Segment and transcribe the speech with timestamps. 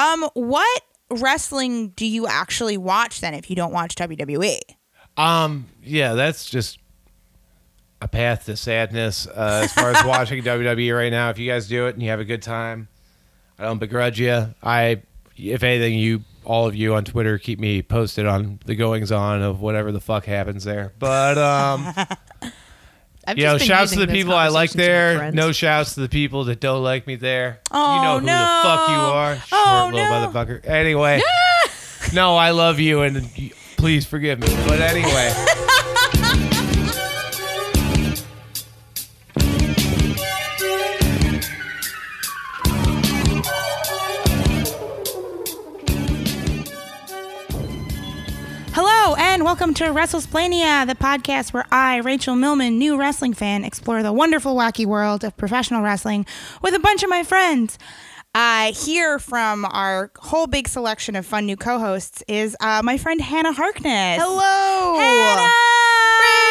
[0.00, 3.94] Um, what wrestling do you actually watch then if you don't watch?
[3.96, 4.60] WWE?
[5.16, 6.78] Um, yeah, that's just
[8.00, 11.28] a path to sadness uh, as far as watching WWE right now.
[11.28, 12.88] If you guys do it and you have a good time,
[13.58, 14.54] I don't begrudge you.
[14.62, 15.02] I,
[15.36, 19.42] if anything, you all of you on Twitter keep me posted on the goings on
[19.42, 20.94] of whatever the fuck happens there.
[20.98, 21.92] But um,
[23.30, 24.78] I've you know, shouts to the people I like conversation
[25.14, 25.46] to make there.
[25.46, 27.60] No shouts to the people that don't like me there.
[27.70, 28.32] Oh, you know who no.
[28.32, 30.26] the fuck you are, short Oh, little no.
[30.32, 30.66] motherfucker.
[30.66, 31.22] Anyway,
[32.12, 33.30] no, I love you and
[33.76, 34.48] please forgive me.
[34.66, 35.32] But anyway.
[49.60, 54.56] welcome to Wrestlesplaining, the podcast where I, Rachel Millman, new wrestling fan, explore the wonderful,
[54.56, 56.24] wacky world of professional wrestling
[56.62, 57.78] with a bunch of my friends.
[58.34, 63.20] Uh, here from our whole big selection of fun new co-hosts is uh, my friend
[63.20, 64.18] Hannah Harkness.
[64.22, 65.52] Hello, Hannah!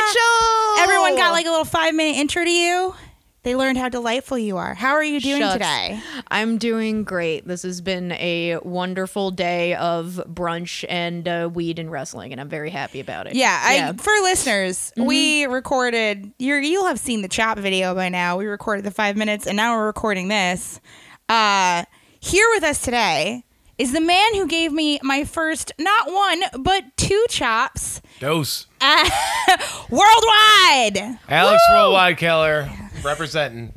[0.05, 0.83] Rachel.
[0.83, 2.93] Everyone got like a little five minute intro to you.
[3.43, 4.73] They learned how delightful you are.
[4.73, 5.53] How are you doing Shucks.
[5.53, 6.01] today?
[6.27, 7.47] I'm doing great.
[7.47, 12.49] This has been a wonderful day of brunch and uh, weed and wrestling, and I'm
[12.49, 13.35] very happy about it.
[13.35, 16.33] Yeah, I, for listeners, we recorded.
[16.37, 18.37] You're, you'll have seen the chop video by now.
[18.37, 20.81] We recorded the five minutes, and now we're recording this.
[21.29, 21.85] Uh,
[22.19, 23.45] here with us today
[23.77, 28.67] is the man who gave me my first, not one, but two chops Dose.
[29.89, 32.69] worldwide Alex Worldwide Keller
[33.03, 33.73] representing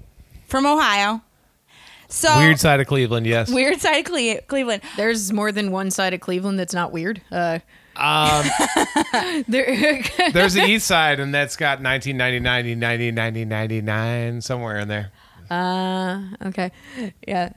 [0.46, 1.22] from Ohio.
[2.08, 3.26] So weird side of Cleveland.
[3.26, 3.50] Yes.
[3.50, 4.82] weird side of Cle- Cleveland.
[4.96, 7.22] There's more than one side of Cleveland that's not weird.
[7.30, 7.60] Uh,
[7.96, 8.44] Um,
[9.48, 15.10] there, there's the east side, and that's got 1999, 90, 90, 99, somewhere in there.
[15.50, 16.70] uh, okay,
[17.26, 17.52] yeah.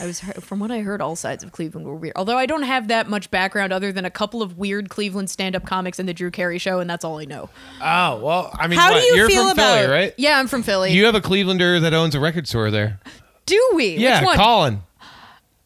[0.00, 2.14] I was from what I heard, all sides of Cleveland were weird.
[2.16, 5.64] Although I don't have that much background other than a couple of weird Cleveland stand-up
[5.66, 7.48] comics and the Drew Carey Show, and that's all I know.
[7.80, 9.04] Oh well, I mean, How do what?
[9.04, 10.14] you You're feel from Philly, right?
[10.16, 10.92] Yeah, I'm from Philly.
[10.92, 13.00] You have a Clevelander that owns a record store there.
[13.46, 13.96] Do we?
[13.96, 14.24] Yeah?
[14.36, 14.82] Colin.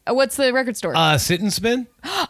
[0.07, 0.95] Uh, What's the record store?
[0.95, 1.87] Uh, sit and spin.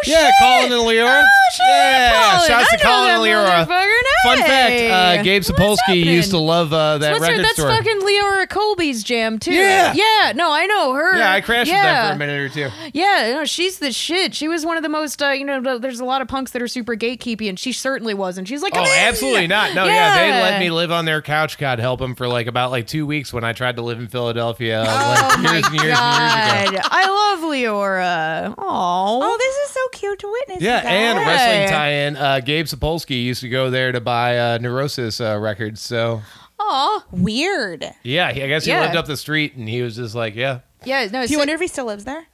[0.00, 0.14] oh shit!
[0.14, 1.22] Yeah, Colin and Leora.
[1.22, 1.66] Oh shit!
[1.68, 2.48] Yeah, Colin.
[2.48, 3.66] shouts I to know Colin that and Leora.
[3.66, 3.96] motherfucker.
[4.22, 7.56] Fun fact: uh, Gabe What's Sapolsky used to love uh, that What's her, record that's
[7.58, 7.70] store.
[7.70, 9.52] fucking Leora Colby's jam too.
[9.54, 9.94] Yeah.
[9.94, 10.32] yeah.
[10.34, 11.16] No, I know her.
[11.16, 12.10] yeah, I crashed yeah.
[12.10, 12.90] with them for a minute or two.
[12.92, 14.34] Yeah, no, she's the shit.
[14.34, 16.60] She was one of the most, uh, you know, there's a lot of punks that
[16.60, 18.46] are super gatekeepy, and she certainly wasn't.
[18.46, 19.74] She's like, Oh, in." absolutely not.
[19.74, 20.14] No, yeah.
[20.16, 21.56] they let me live on their couch.
[21.56, 24.08] God help them for like about like two weeks when I tried to live in
[24.08, 26.78] Philadelphia, Oh like years and years and god, years ago.
[26.90, 27.06] I
[27.38, 28.54] love Leora.
[28.58, 30.62] Oh, Oh, this is so cute to witness.
[30.62, 31.24] Yeah, and Hey.
[31.26, 32.16] wrestling tie-in.
[32.16, 35.80] Uh, Gabe Sapolsky used to go there to buy uh, Neurosis uh, records.
[35.80, 36.22] So
[36.58, 37.84] oh, weird.
[38.02, 38.82] yeah, he, I guess he Yeah.
[38.82, 40.60] lived up the street, and he was just like, yeah.
[40.84, 41.04] yeah.
[41.06, 42.26] No, Do you so- wonder if he still lives there?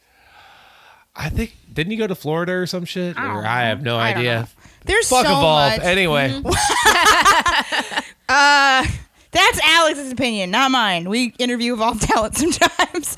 [1.19, 3.17] I think didn't he go to Florida or some shit?
[3.17, 4.31] don't Or I have no I don't know.
[4.31, 4.49] idea.
[4.85, 5.73] There's Fuck so evolve.
[5.79, 5.81] much.
[5.83, 6.43] Anyway,
[8.29, 8.85] Uh,
[9.37, 11.09] that's Alex's opinion, not mine.
[11.09, 13.17] We interview Evolve talent sometimes.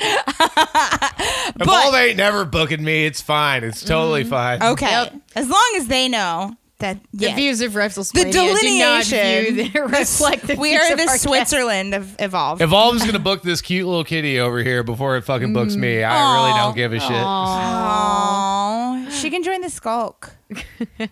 [1.60, 3.06] evolve ain't never booking me.
[3.06, 3.64] It's fine.
[3.64, 4.30] It's totally mm-hmm.
[4.30, 4.62] fine.
[4.62, 5.14] okay, Yep.
[5.36, 9.68] as long as they know that the views of the WrestleMania do not delineation view
[9.70, 11.22] the, reflect the we views are of the our guests.
[11.22, 12.62] Switzerland of Evolve.
[12.62, 16.04] Evolve's gonna book this cute little kitty over here before it fucking books me.
[16.04, 17.10] I really don't give a shit.
[17.10, 20.36] Aww, she can join the skulk.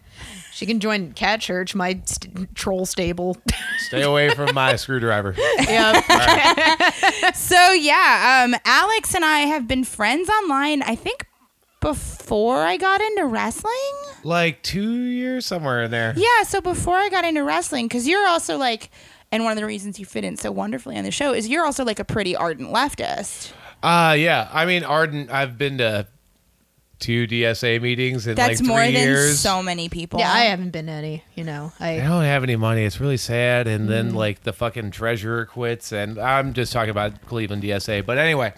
[0.57, 3.37] She can join Cat Church, my st- troll stable.
[3.77, 5.35] Stay away from my screwdriver.
[5.59, 6.91] yeah.
[7.33, 10.81] So yeah, um, Alex and I have been friends online.
[10.81, 11.27] I think
[11.83, 13.75] before I got into wrestling.
[14.25, 16.15] Like two years somewhere in there.
[16.17, 18.91] Yeah, so before I got into wrestling, because you're also like,
[19.31, 21.67] and one of the reasons you fit in so wonderfully on the show is you're
[21.67, 23.53] also like a pretty ardent leftist.
[23.83, 24.49] Uh yeah.
[24.51, 25.31] I mean, ardent.
[25.31, 26.07] I've been to
[26.99, 29.39] two DSA meetings in That's like more than years.
[29.39, 30.19] so many people.
[30.19, 31.73] Yeah, I haven't been to any, you know.
[31.79, 32.85] I I don't have any money.
[32.85, 33.67] It's really sad.
[33.69, 34.15] And then Mm.
[34.15, 38.01] like the fucking treasurer quits, and I'm just talking about Cleveland DSA.
[38.05, 38.55] But anyway.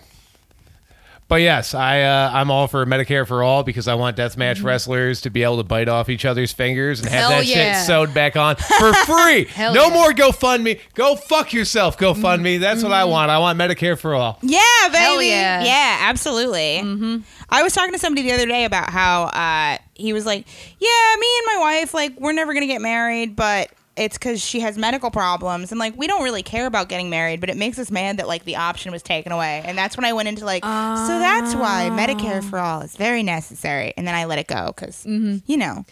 [1.29, 5.21] But yes, I uh, I'm all for Medicare for all because I want deathmatch wrestlers
[5.23, 7.33] to be able to bite off each other's fingers and have Mm-hmm.
[7.33, 7.79] Hell that yeah.
[7.79, 9.45] shit sewed back on for free.
[9.45, 9.93] Hell no yeah.
[9.93, 10.81] more GoFundMe.
[10.95, 12.59] Go fuck yourself, GoFundMe.
[12.61, 13.31] That's what I want.
[13.31, 14.39] I want Medicare for all.
[14.41, 14.97] Yeah, baby.
[14.97, 15.65] Hell yeah.
[15.65, 16.81] Yeah, absolutely.
[16.83, 17.17] Mm-hmm.
[17.51, 20.47] I was talking to somebody the other day about how uh, he was like,
[20.79, 24.61] "Yeah, me and my wife, like, we're never gonna get married, but it's because she
[24.61, 27.79] has medical problems, and like, we don't really care about getting married, but it makes
[27.79, 30.45] us mad that like the option was taken away." And that's when I went into
[30.45, 34.47] like, so that's why Medicare for all is very necessary, and then I let it
[34.47, 35.39] go because mm-hmm.
[35.47, 35.85] you know.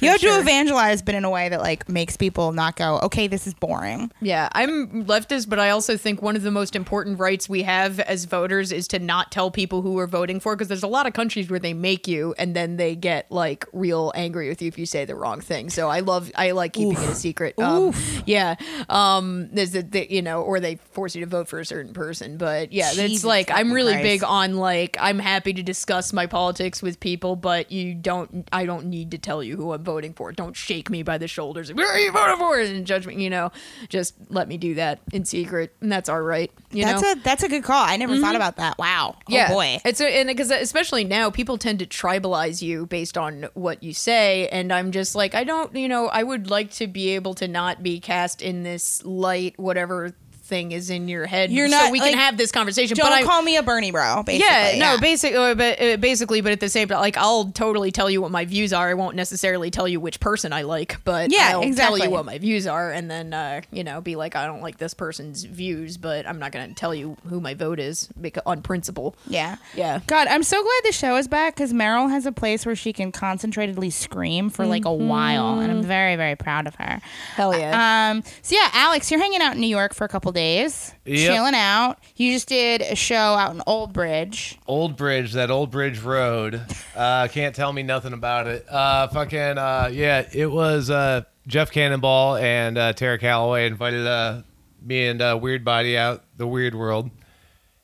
[0.00, 0.34] You have sure.
[0.34, 3.54] to evangelize, but in a way that like makes people not go, okay, this is
[3.54, 4.10] boring.
[4.20, 7.98] Yeah, I'm leftist, but I also think one of the most important rights we have
[8.00, 11.06] as voters is to not tell people who we're voting for because there's a lot
[11.06, 14.68] of countries where they make you and then they get like real angry with you
[14.68, 15.70] if you say the wrong thing.
[15.70, 17.58] So I love, I like keeping it a secret.
[17.58, 17.92] Um,
[18.24, 18.54] yeah,
[18.88, 21.92] um, there's a, the, you know, or they force you to vote for a certain
[21.92, 22.36] person.
[22.36, 24.04] But yeah, it's like I'm really Christ.
[24.04, 28.64] big on like I'm happy to discuss my politics with people, but you don't, I
[28.64, 30.32] don't need to tell you who I'm voting for.
[30.32, 31.72] Don't shake me by the shoulders.
[31.72, 32.60] Where are you voting for?
[32.60, 33.22] And judge me.
[33.22, 33.50] You know,
[33.88, 36.52] just let me do that in secret, and that's all right.
[36.70, 37.12] You that's know.
[37.12, 37.82] a that's a good call.
[37.82, 38.36] I never thought mm-hmm.
[38.36, 38.78] about that.
[38.78, 39.16] Wow.
[39.16, 39.80] Oh, yeah, Oh boy.
[39.84, 43.94] it's a, and because especially now people tend to tribalize you based on what you
[43.94, 47.32] say, and I'm just like I don't, you know, I would like to be able
[47.34, 50.14] to not be cast in this light, whatever
[50.48, 51.52] thing is in your head.
[51.52, 52.96] You're so not, we can have this conversation.
[52.96, 54.22] Don't but I, call me a Bernie bro.
[54.24, 54.46] Basically.
[54.48, 57.92] yeah, no, basic, uh, but uh, basically, but at the same time, like I'll totally
[57.92, 58.88] tell you what my views are.
[58.88, 62.00] I won't necessarily tell you which person I like, but Yeah, I'll exactly.
[62.00, 64.62] tell you what my views are, and then uh, you know, be like, I don't
[64.62, 68.08] like this person's views, but I'm not going to tell you who my vote is
[68.20, 69.14] because on principle.
[69.26, 69.56] Yeah.
[69.74, 70.00] Yeah.
[70.06, 72.92] God, I'm so glad the show is back because Meryl has a place where she
[72.92, 77.00] can concentratedly scream for like a while, and I'm very, very proud of her.
[77.34, 78.10] Hell yeah.
[78.10, 78.22] Um.
[78.42, 81.32] So yeah, Alex, you're hanging out in New York for a couple days, Yep.
[81.34, 81.98] chilling out.
[82.16, 84.58] You just did a show out in Old Bridge.
[84.66, 86.60] Old Bridge, that Old Bridge Road.
[86.94, 88.66] Uh, can't tell me nothing about it.
[88.68, 94.42] Uh, fucking uh, yeah, it was uh, Jeff Cannonball and uh, Tara Calloway invited uh,
[94.82, 97.10] me and uh, Weird Body out the Weird World,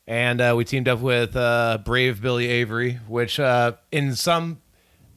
[0.06, 4.60] and uh, we teamed up with uh, Brave Billy Avery, which uh, in some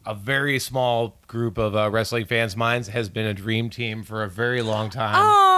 [0.05, 4.23] a very small group of uh, wrestling fans' minds has been a dream team for
[4.23, 5.15] a very long time.
[5.17, 5.56] Oh,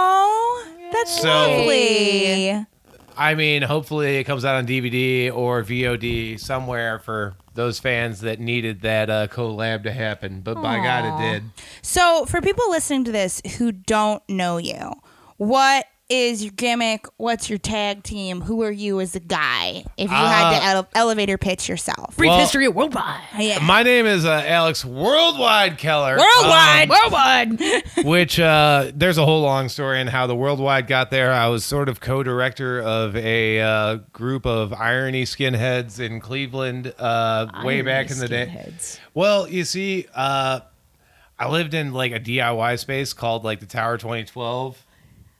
[1.00, 2.66] that's So- lovely.
[3.16, 8.40] I mean, hopefully it comes out on DVD or VOD somewhere for those fans that
[8.40, 10.40] needed that uh, collab to happen.
[10.40, 11.42] But by God, it did.
[11.82, 14.92] So, for people listening to this who don't know you,
[15.36, 17.06] what is your gimmick?
[17.18, 18.40] What's your tag team?
[18.40, 19.84] Who are you as a guy?
[19.96, 23.20] If you had to Uh, ele- elevator pitch yourself, Brief well- history of worldwide.
[23.38, 23.60] yeah.
[23.60, 26.18] My name is uh, Alex Worldwide Keller.
[26.18, 26.90] Worldwide.
[26.90, 27.62] Worldwide.
[27.62, 31.32] um, which uh, there's a whole long story in how the Worldwide got there.
[31.32, 37.46] I was sort of co-director of a uh, group of irony skinheads in Cleveland uh,
[37.64, 38.46] way back in the day.
[38.46, 38.98] Skinheads.
[39.14, 40.60] Well, you see, uh,
[41.38, 44.84] I lived in like a DIY space called like the Tower 2012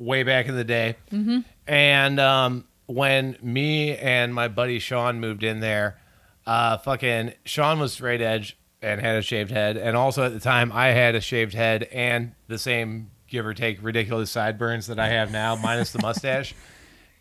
[0.00, 0.96] way back in the day.
[1.12, 1.40] Mm-hmm.
[1.68, 6.00] And um, when me and my buddy Sean moved in there,
[6.46, 9.76] uh, fucking Sean was straight edge and had a shaved head.
[9.76, 13.54] And also at the time, I had a shaved head and the same give or
[13.54, 16.54] take ridiculous sideburns that I have now, minus the mustache.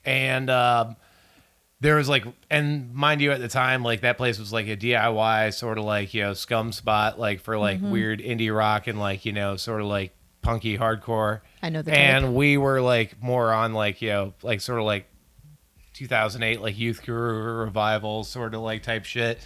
[0.05, 0.95] And um,
[1.81, 4.75] there was like and mind you at the time like that place was like a
[4.75, 8.99] diy sort of like you know scum spot like for like weird indie rock and
[8.99, 12.00] like you know sort of like punky hardcore I know the type.
[12.00, 15.06] and we were like more on like you know like sort of like
[15.94, 19.38] 2008 like youth crew revival sort of like type shit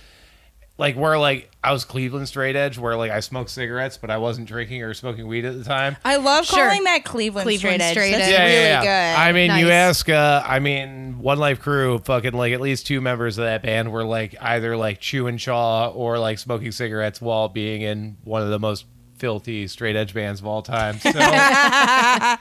[0.78, 4.18] like where like i was cleveland straight edge where like i smoked cigarettes but i
[4.18, 6.60] wasn't drinking or smoking weed at the time I love Sure.
[6.68, 7.92] calling that Cleveland, Cleveland straight edge.
[7.94, 8.76] straight That's edge.
[8.76, 9.20] really good.
[9.20, 10.10] I mean, you ask.
[10.10, 13.92] Uh, I mean, One Life Crew, fucking like at least two members of that band
[13.92, 18.50] were like either like chewing chaw or like smoking cigarettes while being in one of
[18.50, 18.86] the most
[19.24, 21.00] filthy straight edge bands of all time.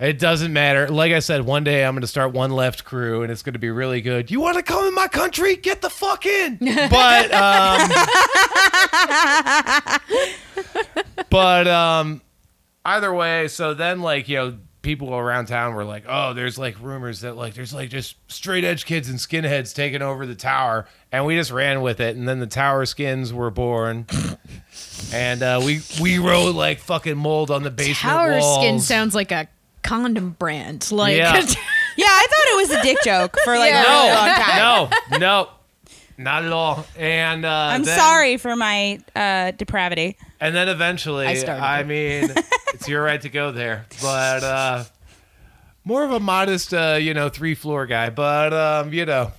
[0.00, 0.88] So it doesn't matter.
[0.88, 3.52] Like I said, one day I'm going to start One Left Crew, and it's going
[3.52, 4.30] to be really good.
[4.30, 5.54] You want to come in my country?
[5.56, 6.58] Get the fuck in.
[6.90, 7.90] But um,
[11.30, 12.22] but um,
[12.84, 16.80] either way, so then like you know people around town were like, oh, there's like
[16.80, 20.88] rumors that like there's like just straight edge kids and skinheads taking over the tower,
[21.12, 24.06] and we just ran with it, and then the tower skins were born.
[25.12, 28.60] And uh, we we wrote like fucking mold on the basement Tower walls.
[28.62, 29.48] skin sounds like a
[29.82, 30.90] condom brand.
[30.92, 31.34] Like Yeah.
[31.96, 33.82] yeah, I thought it was a dick joke for like Yeah.
[33.82, 35.10] a really long time.
[35.10, 35.48] no, no,
[36.18, 36.86] not at all.
[36.96, 40.16] And uh, I'm then- sorry for my uh, depravity.
[40.40, 42.32] And then eventually, I I, mean,
[42.74, 44.84] it's your right to go there, but uh,
[45.84, 48.10] more of a modest, uh, you know, three floor guy.
[48.10, 49.30] But um, you know,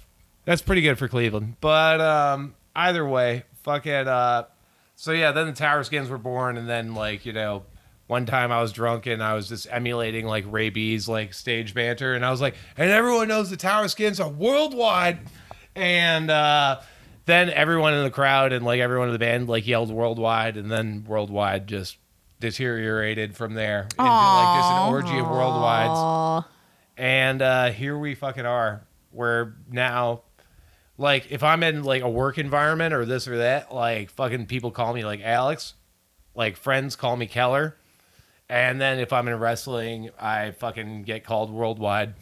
[0.45, 1.55] that's pretty good for Cleveland.
[1.59, 4.07] But um, either way, fuck it.
[4.07, 4.43] Uh,
[5.03, 7.63] so yeah, then the Tower Skins were born, and then like you know.
[8.07, 11.73] One time I was drunk and I was just emulating like Ray B's like stage
[11.73, 15.19] banter, and I was like, and everyone knows the Tower Skins are worldwide,
[15.73, 16.81] and uh,
[17.25, 20.69] then everyone in the crowd and like everyone in the band like yelled worldwide, and
[20.69, 21.97] then worldwide just
[22.41, 25.95] deteriorated from there into like just an orgy of worldwides.
[25.95, 26.47] Aw.
[26.97, 28.83] And uh, here we fucking are.
[29.13, 30.23] We're now,
[30.97, 34.71] like, if I'm in like a work environment or this or that, like, fucking people
[34.71, 35.73] call me like Alex.
[36.35, 37.77] like friends call me Keller,
[38.49, 42.15] and then if I'm in wrestling, I fucking get called worldwide.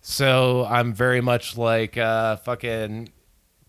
[0.00, 3.10] So I'm very much like uh, fucking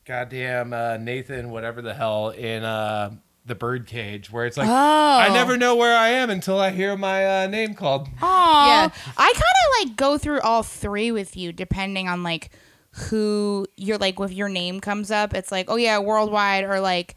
[0.06, 3.12] goddamn uh, Nathan, whatever the hell, in uh,
[3.46, 4.72] the Birdcage, where it's like oh.
[4.72, 8.08] I never know where I am until I hear my uh, name called.
[8.22, 8.90] Oh, Yeah.
[9.18, 12.52] I kind of like go through all three with you, depending on like
[12.92, 14.20] who you're like.
[14.20, 17.16] with your name comes up, it's like, oh yeah, worldwide, or like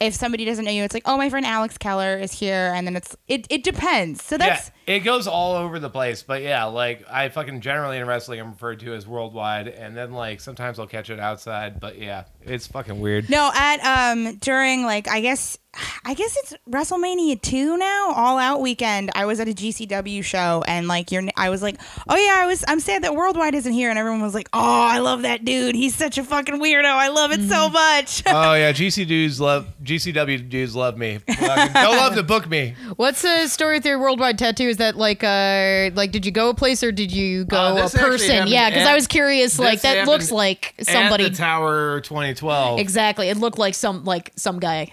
[0.00, 2.86] if somebody doesn't know you, it's like, oh my friend Alex Keller is here, and
[2.86, 4.22] then it's it it depends.
[4.22, 6.22] So that's it goes all over the place.
[6.22, 10.12] But yeah, like I fucking generally in wrestling, I'm referred to as worldwide, and then
[10.12, 11.80] like sometimes I'll catch it outside.
[11.80, 13.30] But yeah, it's fucking weird.
[13.30, 13.78] no at
[14.14, 15.58] um during like I guess
[16.04, 19.10] I guess it's WrestleMania two now, All Out weekend.
[19.14, 22.46] I was at a GCW show, and like your I was like, oh yeah, I
[22.46, 25.44] was I'm sad that worldwide isn't here, and everyone was like, oh I love that
[25.46, 28.22] dude, he's such a fucking weirdo, I love it so much.
[28.26, 31.18] oh yeah, GC dudes love GCW dudes love me.
[31.18, 32.74] Fucking- They'll love to book me.
[32.96, 34.71] What's the story with your worldwide tattoo?
[34.72, 37.72] Is that like uh like did you go a place or did you go Uh,
[37.72, 38.30] a this actually person?
[38.30, 39.58] happened Yeah, because I was curious.
[39.58, 41.26] Like this that happened looks like somebody.
[41.26, 42.78] At the Tower 2012.
[42.80, 43.28] Exactly.
[43.28, 44.90] It looked like some like some guy,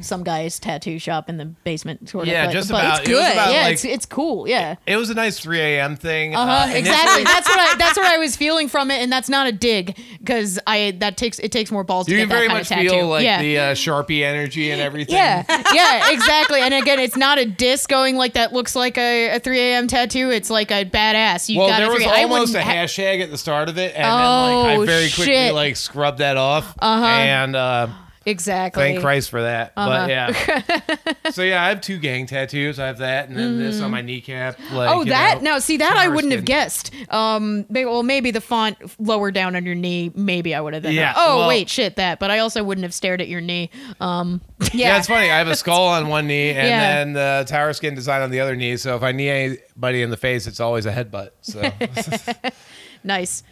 [0.00, 2.08] some guy's tattoo shop in the basement.
[2.08, 2.48] Sort Yeah, of.
[2.48, 3.00] But, just but about.
[3.00, 3.32] It's It good.
[3.32, 4.48] about, yeah, like- it's it's cool.
[4.48, 4.76] Yeah.
[4.86, 5.96] It was a nice 3 a.m.
[5.96, 6.34] thing.
[6.34, 6.72] Uh huh.
[6.72, 7.24] Uh, exactly.
[7.24, 7.74] That's what I.
[7.78, 11.16] That's what I was feeling from it, and that's not a dig because I that
[11.16, 13.08] takes it takes more balls to You get can that very kind much of feel
[13.08, 13.40] like yeah.
[13.42, 15.14] the uh, Sharpie energy and everything.
[15.16, 16.60] yeah, yeah, exactly.
[16.60, 18.52] And again, it's not a disc going like that.
[18.52, 19.86] Looks like a, a 3 a.m.
[19.88, 20.30] tattoo.
[20.30, 21.48] It's like a badass.
[21.48, 23.94] You Well, got there was 3 almost a ha- hashtag at the start of it,
[23.94, 25.54] and then Oh, like I very quickly shit.
[25.54, 26.74] like scrubbed that off.
[26.78, 27.04] Uh-huh.
[27.04, 27.88] And uh,
[28.26, 28.82] exactly.
[28.82, 29.72] thank Christ for that.
[29.76, 29.88] Uh-huh.
[30.06, 31.30] But yeah.
[31.30, 32.78] so yeah, I have two gang tattoos.
[32.78, 34.58] I have that, and then this on my kneecap.
[34.72, 35.58] Like, Oh, that know, no.
[35.58, 36.92] See that I wouldn't have guessed.
[37.10, 40.10] Um, well, maybe the font lower down on your knee.
[40.14, 40.82] Maybe I would have.
[40.82, 42.18] Then Yeah, Oh well- wait, shit that.
[42.18, 43.70] But I also wouldn't have stared at your knee.
[44.00, 44.40] Um,
[44.72, 44.88] Yeah.
[44.88, 44.98] yeah.
[44.98, 45.30] it's funny.
[45.30, 46.80] I have a skull on one knee and Yeah.
[46.94, 48.76] then the tower skin design on the other knee.
[48.76, 51.30] So if I knee anybody in the face, it's always a headbutt.
[51.42, 51.60] So,
[53.04, 53.42] nice.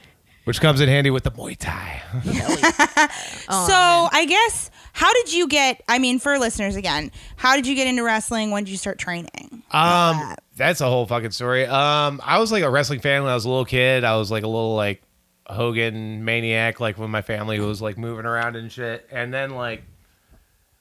[0.44, 2.02] Which comes in handy with the Muay Thai.
[2.24, 5.82] so I guess how did you get?
[5.88, 8.50] I mean, for listeners again, how did you get into wrestling?
[8.50, 9.62] When did you start training?
[9.70, 11.66] Um, that's a whole fucking story.
[11.66, 14.04] Um, I was like a wrestling fan when I was a little kid.
[14.04, 15.02] I was like a little like
[15.46, 19.08] Hogan maniac, like when my family was like moving around and shit.
[19.10, 19.82] And then like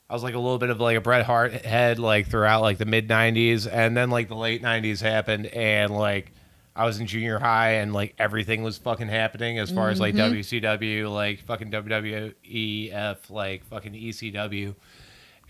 [0.10, 2.77] I was like a little bit of like a Bret Hart head like throughout like
[2.77, 6.34] the mid '90s, and then like the late '90s happened, and like
[6.75, 10.16] I was in junior high, and like everything was fucking happening as far as like
[10.16, 14.75] WCW, like fucking WWEF, like fucking ECW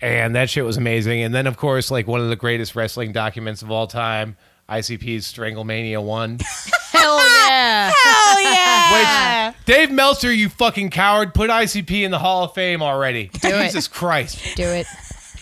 [0.02, 1.22] and that shit was amazing.
[1.22, 4.36] And then, of course, like one of the greatest wrestling documents of all time,
[4.68, 6.38] ICP's Stranglemania One.
[6.92, 7.92] Hell yeah.
[8.04, 9.48] Hell yeah!
[9.50, 13.30] Which Dave Meltzer, you fucking coward, put ICP in the Hall of Fame already.
[13.32, 13.62] it.
[13.64, 14.56] Jesus Christ!
[14.56, 14.86] Do it.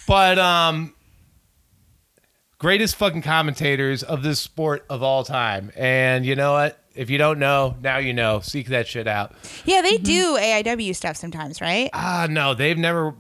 [0.07, 0.95] But um,
[2.61, 5.73] greatest fucking commentators of this sport of all time.
[5.77, 6.79] And you know what?
[6.95, 8.41] If you don't know, now you know.
[8.41, 9.33] Seek that shit out.
[9.65, 11.91] yeah, they do AIW stuff sometimes, right?
[11.93, 13.15] Ah, no, they've never.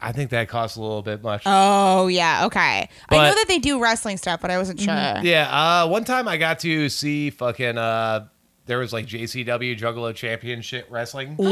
[0.00, 1.42] I think that costs a little bit much.
[1.46, 2.58] Oh yeah, okay.
[2.58, 4.94] I But- know that they do wrestling stuff, but I wasn't sure.
[4.94, 5.48] Yeah,
[5.84, 8.26] uh, one time I got to see fucking uh
[8.66, 11.36] there was like JCW Juggalo Championship Wrestling.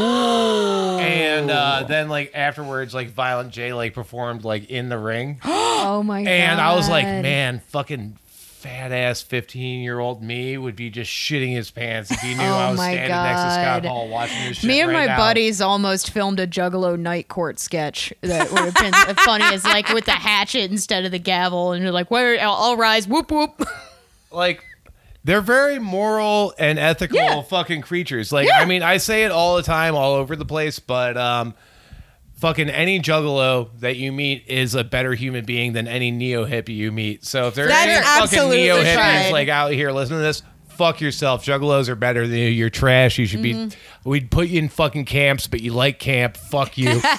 [1.02, 5.40] And uh, then like afterwards, like Violent J like performed like in the ring.
[5.84, 6.30] Oh my god.
[6.30, 11.10] And I was like, man, fucking fat ass fifteen year old me would be just
[11.10, 13.88] shitting his pants if he knew Oh I was my standing next to Scott God.
[13.88, 14.68] Hall watching this shit.
[14.68, 15.16] Me and right my now.
[15.16, 19.88] buddies almost filmed a Juggalo night court sketch that would have been funny as like
[19.88, 22.40] with the hatchet instead of the gavel, and you're like, "Where?
[22.40, 23.60] I'll, I'll rise." Whoop whoop.
[24.30, 24.62] like
[25.24, 27.42] they're very moral and ethical Yeah.
[27.42, 28.32] fucking creatures.
[28.32, 28.60] Like Yeah.
[28.60, 31.54] I mean, I say it all the time, all over the place, but um,
[32.34, 36.74] fucking any juggalo that you meet is a better human being than any neo hippie
[36.76, 37.24] you meet.
[37.24, 39.32] So if there are any fucking neo hippies right.
[39.32, 40.42] like out here listening to this.
[40.68, 41.44] Fuck yourself.
[41.44, 42.46] Juggalos are better than you.
[42.46, 43.18] You're trash.
[43.18, 43.68] You should be.
[44.04, 46.38] We'd put you in fucking camps, but you like camp.
[46.38, 47.00] Fuck you.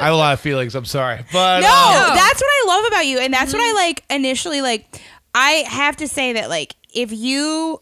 [0.00, 0.74] I have a lot of feelings.
[0.74, 3.72] I'm sorry, but No, um, that's what I love about you, and that's what I
[3.72, 4.60] like initially.
[4.62, 5.00] Like,
[5.34, 7.80] I have to say that, like, if you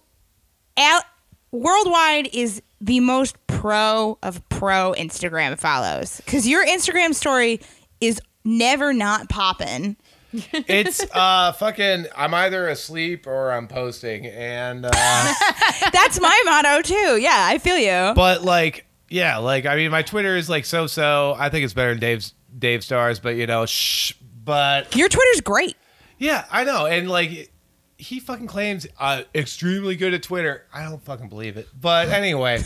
[0.76, 1.02] out
[1.50, 7.60] worldwide is the most pro of pro Instagram follows because your Instagram story
[8.00, 9.96] is never not popping.
[10.32, 12.06] It's uh fucking.
[12.16, 14.90] I'm either asleep or I'm posting, and uh,
[15.92, 17.18] That's my motto too.
[17.20, 18.14] Yeah, I feel you.
[18.14, 21.34] but like yeah, like I mean, my Twitter is like so so.
[21.38, 24.12] I think it's better than Dave's Dave Stars, but you know, shh.
[24.44, 25.76] But Your Twitter's great.
[26.18, 27.50] yeah, I know, and like
[27.98, 30.64] he fucking claims uh, extremely good at Twitter.
[30.72, 31.68] I don't fucking believe it.
[31.78, 32.62] But anyway,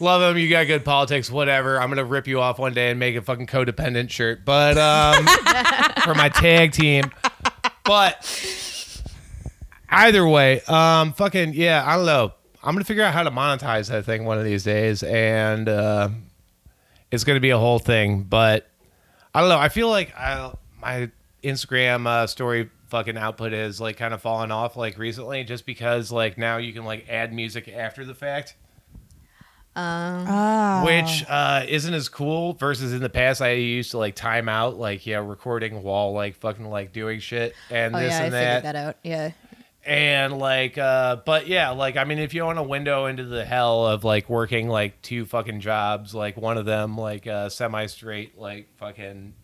[0.00, 0.40] love him.
[0.40, 1.80] You got good politics, whatever.
[1.80, 5.26] I'm gonna rip you off one day and make a fucking codependent shirt, but um,
[6.04, 7.04] for my tag team.
[7.84, 9.02] But
[9.88, 12.32] either way, um, fucking yeah, I don't know.
[12.62, 16.08] I'm gonna figure out how to monetize that thing one of these days, and uh,
[17.10, 18.22] it's gonna be a whole thing.
[18.22, 18.68] But
[19.34, 19.58] I don't know.
[19.58, 21.10] I feel like I, my
[21.42, 26.10] Instagram uh, story fucking output is like kind of fallen off like recently, just because
[26.10, 28.54] like now you can like add music after the fact,
[29.76, 30.84] Oh.
[30.84, 32.52] which uh, isn't as cool.
[32.54, 36.36] Versus in the past, I used to like time out, like yeah, recording while like
[36.36, 38.62] fucking like doing shit and Oh this yeah, I and figured that.
[38.62, 38.96] that out.
[39.02, 39.30] Yeah.
[39.84, 43.44] and like uh but yeah like i mean if you want a window into the
[43.44, 47.84] hell of like working like two fucking jobs like one of them like a semi
[47.84, 49.34] straight like fucking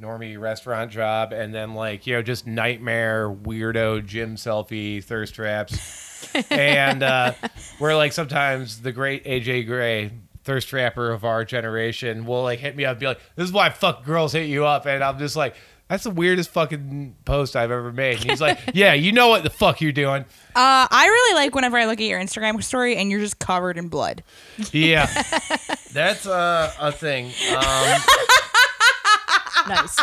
[0.00, 6.11] normie restaurant job and then like you know just nightmare weirdo gym selfie thirst traps
[6.50, 7.32] and uh
[7.78, 10.10] where like sometimes the great aj gray
[10.44, 13.52] thirst trapper of our generation will like hit me up and be like this is
[13.52, 15.54] why fuck girls hit you up and i'm just like
[15.88, 18.22] that's the weirdest fucking post I've ever made.
[18.22, 21.54] And he's like, "Yeah, you know what the fuck you're doing." Uh, I really like
[21.54, 24.22] whenever I look at your Instagram story and you're just covered in blood.
[24.70, 25.04] Yeah,
[25.92, 27.30] that's uh, a thing.
[27.54, 28.00] Um,
[29.68, 29.98] Nice.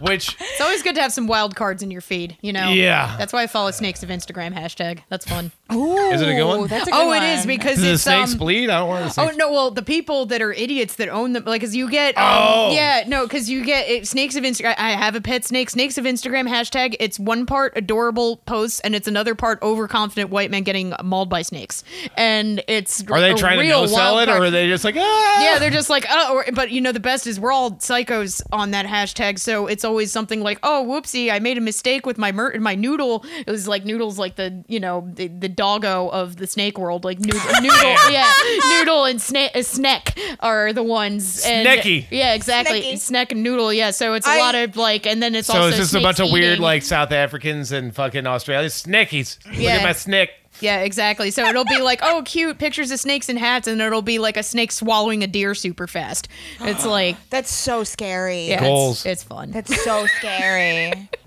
[0.00, 2.70] Which It's always good to have some wild cards in your feed, you know?
[2.70, 3.16] Yeah.
[3.18, 5.00] That's why I follow Snakes of Instagram hashtag.
[5.08, 5.52] That's fun.
[5.72, 6.66] Ooh, Is it a good one?
[6.66, 7.22] That's a good oh, one.
[7.22, 8.70] it is because does the snakes um, bleed?
[8.70, 9.20] I don't want to.
[9.20, 9.52] Oh no!
[9.52, 12.72] Well, the people that are idiots that own them, like, cause you get, um, Oh.
[12.72, 14.74] yeah, no, cause you get it, snakes of Instagram.
[14.78, 15.68] I have a pet snake.
[15.68, 16.96] Snakes of Instagram hashtag.
[17.00, 21.42] It's one part adorable posts, and it's another part overconfident white men getting mauled by
[21.42, 21.84] snakes,
[22.16, 24.68] and it's Are they a trying to real no sell wild it, or are they
[24.68, 25.42] just like, ah?
[25.42, 28.40] Yeah, they're just like, oh, or, but you know, the best is we're all psychos
[28.52, 29.38] on that hashtag.
[29.38, 32.74] So it's always something like, oh, whoopsie, I made a mistake with my mer- my
[32.74, 33.24] noodle.
[33.46, 37.04] It was like noodles, like the you know the, the doggo of the snake world,
[37.04, 38.30] like noodle, noodle, yeah,
[38.70, 41.44] noodle and snake, uh, snack are the ones.
[41.44, 42.06] And, Snacky.
[42.10, 42.98] yeah, exactly, Snacky.
[42.98, 43.72] snack and noodle.
[43.72, 45.94] Yeah, so it's a I- lot of like, and then it's So also it's just
[45.94, 48.82] a bunch of weird like South Africans and fucking Australians.
[48.82, 49.44] Snickies.
[49.46, 50.30] Look at my snick.
[50.60, 51.30] Yeah, exactly.
[51.30, 54.36] So it'll be like, oh, cute pictures of snakes and hats, and it'll be like
[54.36, 56.28] a snake swallowing a deer super fast.
[56.60, 58.48] It's like, That's so scary.
[58.48, 58.98] yeah, Goals.
[59.04, 59.50] it's, it's fun.
[59.50, 61.08] That's so scary.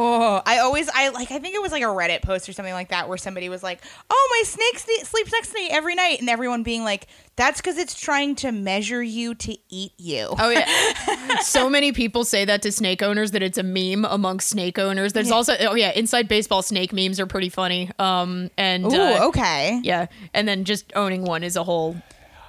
[0.00, 2.72] Oh, I always I like I think it was like a Reddit post or something
[2.72, 5.96] like that where somebody was like, "Oh, my snake sne- sleeps next to me every
[5.96, 10.28] night," and everyone being like, "That's because it's trying to measure you to eat you."
[10.38, 11.40] Oh yeah.
[11.42, 15.14] so many people say that to snake owners that it's a meme amongst snake owners.
[15.14, 17.90] There's also oh yeah, inside baseball snake memes are pretty funny.
[17.98, 19.80] Um and Ooh, uh, okay.
[19.82, 21.96] yeah, and then just owning one is a whole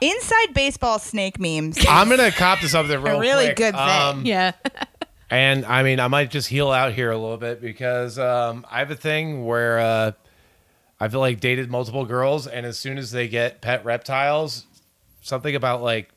[0.02, 1.78] Inside baseball snake memes.
[1.88, 3.58] I'm gonna cop to something real really quick.
[3.58, 3.90] good thing.
[3.90, 4.52] Um, yeah.
[5.30, 8.80] And I mean, I might just heal out here a little bit because um, I
[8.80, 10.12] have a thing where uh,
[11.00, 14.66] I feel like dated multiple girls, and as soon as they get pet reptiles,
[15.22, 16.10] something about like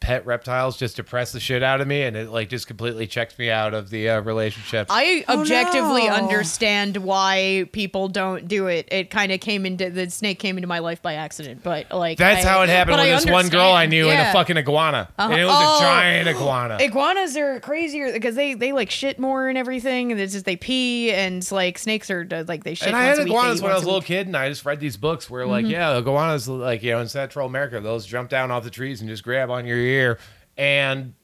[0.00, 3.38] pet reptiles just depress the shit out of me, and it like just completely checks
[3.38, 4.86] me out of the uh, relationship.
[4.90, 6.12] I Oh, objectively no.
[6.14, 8.88] understand why people don't do it.
[8.92, 12.16] It kind of came into the snake came into my life by accident, but like
[12.18, 13.90] That's I- how it happened but with I this one girl I understand.
[13.90, 14.30] knew in Yeah.
[14.30, 15.78] a fucking iguana, and it was Oh.
[15.78, 16.78] a giant iguana.
[16.80, 20.56] Iguanas are crazier because they they like shit more and everything, and it's just they
[20.56, 22.88] pee and like snakes are uh, like they shit.
[22.88, 24.06] and I had they iguanas eat when I was a a little week.
[24.06, 27.08] kid, and I just read these books where, like, yeah, iguanas, like, you know, in
[27.08, 30.18] Central America, those jump down off the trees and just grab on your ear.
[30.56, 31.14] And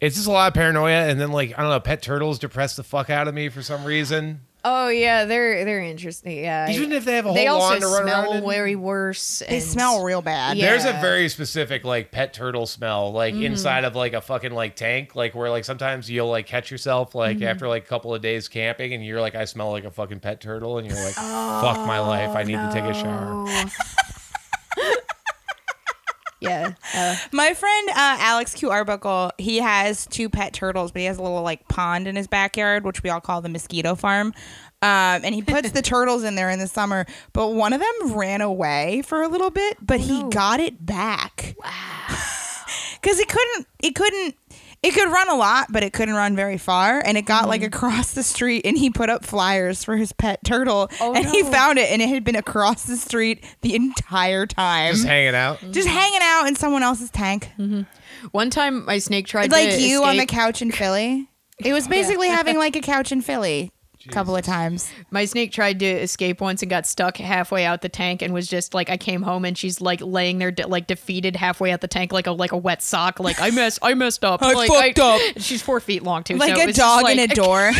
[0.00, 1.06] it's just a lot of paranoia.
[1.06, 3.62] And then, like, I don't know, pet turtles depress the fuck out of me for
[3.62, 4.40] some reason.
[4.68, 6.38] Oh yeah, they're they're interesting.
[6.38, 8.50] Yeah, Even if they have a whole also lawn to run smell around in.
[8.50, 9.40] very worse.
[9.48, 10.56] They smell real bad.
[10.56, 10.70] Yeah.
[10.70, 13.44] There's a very specific like pet turtle smell, like mm-hmm.
[13.44, 17.14] inside of like a fucking like tank, like where like sometimes you'll like catch yourself
[17.14, 17.46] like mm-hmm.
[17.46, 20.18] after like a couple of days camping, and you're like, I smell like a fucking
[20.18, 23.46] pet turtle, and you're like, fuck my life, I oh, need to take a shower.
[26.40, 26.72] Yeah.
[26.94, 31.18] Uh, My friend uh, Alex Q Arbuckle, he has two pet turtles, but he has
[31.18, 34.34] a little like pond in his backyard, which we all call the mosquito farm.
[34.82, 38.12] Um, and he puts the turtles in there in the summer, but one of them
[38.12, 41.54] ran away for a little bit, but he got it back.
[41.62, 41.70] Wow.
[43.00, 44.34] Because it couldn't, it couldn't,
[44.86, 47.02] it could run a lot, but it couldn't run very far.
[47.04, 47.74] And it got like mm-hmm.
[47.74, 51.42] across the street, and he put up flyers for his pet turtle, Oh, and he
[51.42, 55.60] found it, and it had been across the street the entire time Just hanging out.
[55.72, 55.98] just mm-hmm.
[55.98, 57.50] hanging out in someone else's tank.
[57.58, 57.82] Mm-hmm.
[58.30, 61.28] one time my snake tried like to you on the couch in Philly.
[61.64, 63.72] It was basically having like a couch in Philly.
[64.08, 64.90] A couple of times.
[65.10, 68.46] My snake tried to escape once and got stuck halfway out the tank and was
[68.46, 71.80] just like I came home and she's like laying there de- like defeated halfway out
[71.80, 74.52] the tank like a like a wet sock like I messed I messed up I
[74.52, 75.20] like, fucked up.
[75.38, 77.70] she's four feet long too Like so a it's just dog in a door.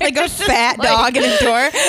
[0.00, 1.70] like a fat like- dog in a door.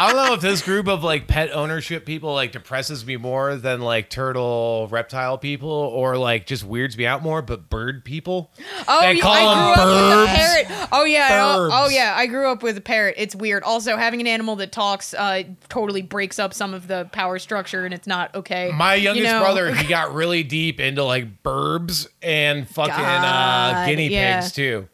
[0.00, 3.56] I don't know if this group of like pet ownership people like depresses me more
[3.56, 8.52] than like turtle reptile people or like just weirds me out more, but bird people.
[8.86, 10.88] Oh, They yeah, call I them grew up with a parrot.
[10.92, 13.16] Oh yeah, oh, oh yeah, I grew up with a parrot.
[13.18, 13.62] It's weird.
[13.62, 17.84] Also, having an animal that talks uh, totally breaks up some of the power structure,
[17.84, 18.70] and it's not okay.
[18.74, 19.40] My You youngest know?
[19.40, 24.40] brother, he got really deep into like burbs and fucking uh, guinea yeah.
[24.40, 24.88] pigs too.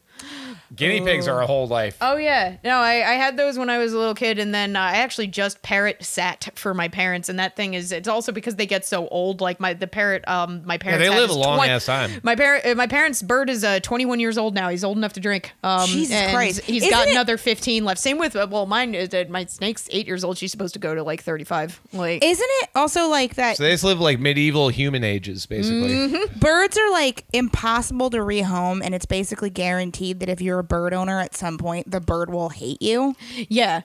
[0.75, 1.97] Guinea pigs are a whole life.
[2.01, 4.75] Oh yeah, no, I, I had those when I was a little kid, and then
[4.75, 8.31] uh, I actually just parrot sat for my parents, and that thing is it's also
[8.31, 9.41] because they get so old.
[9.41, 11.71] Like my the parrot, um, my Yeah, parents they had live a is long 20
[11.71, 12.11] ass time.
[12.23, 14.69] My parent, uh, my parents' bird is uh, 21 years old now.
[14.69, 15.51] He's old enough to drink.
[15.63, 16.61] Um, Jesus and Christ.
[16.61, 17.99] He's Isn't got it- another 15 left.
[17.99, 20.37] Same with uh, well, mine is uh, my snake's eight years old.
[20.37, 21.81] She's supposed to go to like 35.
[21.93, 25.89] Like Isn't it also like that So they just live like medieval human ages, basically.
[25.95, 26.39] Mm-hmm.
[26.39, 30.93] birds are like impossible to rehome and it's basically guaranteed that if you're a bird
[30.93, 33.13] owner at some point the bird will hate you?
[33.49, 33.81] yeah,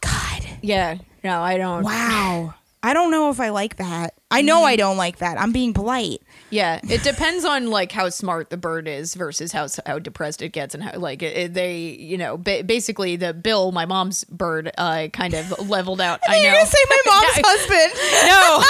[0.00, 0.46] God.
[0.60, 0.98] yeah.
[1.24, 1.82] No, I don't.
[1.82, 2.54] Wow.
[2.84, 4.14] I don't know if I like that.
[4.30, 4.66] I know mm-hmm.
[4.66, 5.40] I don't like that.
[5.40, 6.22] I'm being polite.
[6.52, 10.50] Yeah, it depends on like how smart the bird is versus how how depressed it
[10.50, 14.22] gets and how like it, it- they you know ba- basically the Bill my mom's
[14.24, 16.20] bird uh kind of leveled out.
[16.28, 16.58] I You're know.
[16.58, 17.92] gonna say my mom's husband.
[18.28, 18.62] no.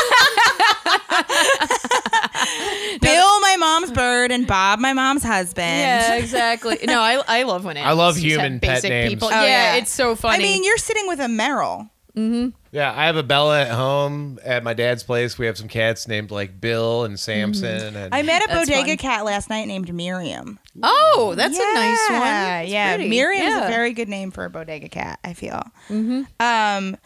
[3.01, 5.67] Bill, my mom's bird, and Bob, my mom's husband.
[5.81, 6.79] yeah, exactly.
[6.87, 9.11] No, I I love when I love animals just have human pet basic names.
[9.15, 9.29] people.
[9.33, 10.37] Oh, yeah, it's so funny.
[10.45, 11.89] I mean, you're sitting with a Merrill.
[12.15, 15.39] Yeah, I have a Bella at home at my dad's place.
[15.39, 17.97] We have some cats named like Bill and Samson.
[17.97, 18.97] And I met a That's bodega fun.
[18.99, 20.59] cat last night named Miriam.
[20.83, 22.21] oh, that's a nice one.
[22.21, 22.95] Yeah, It's yeah.
[22.97, 23.11] pretty.
[23.11, 23.67] Miriam's Yeah.
[23.67, 25.19] a very good name for a bodega cat.
[25.25, 25.63] I feel.
[25.89, 26.23] Mm-hmm.
[26.41, 26.97] Um,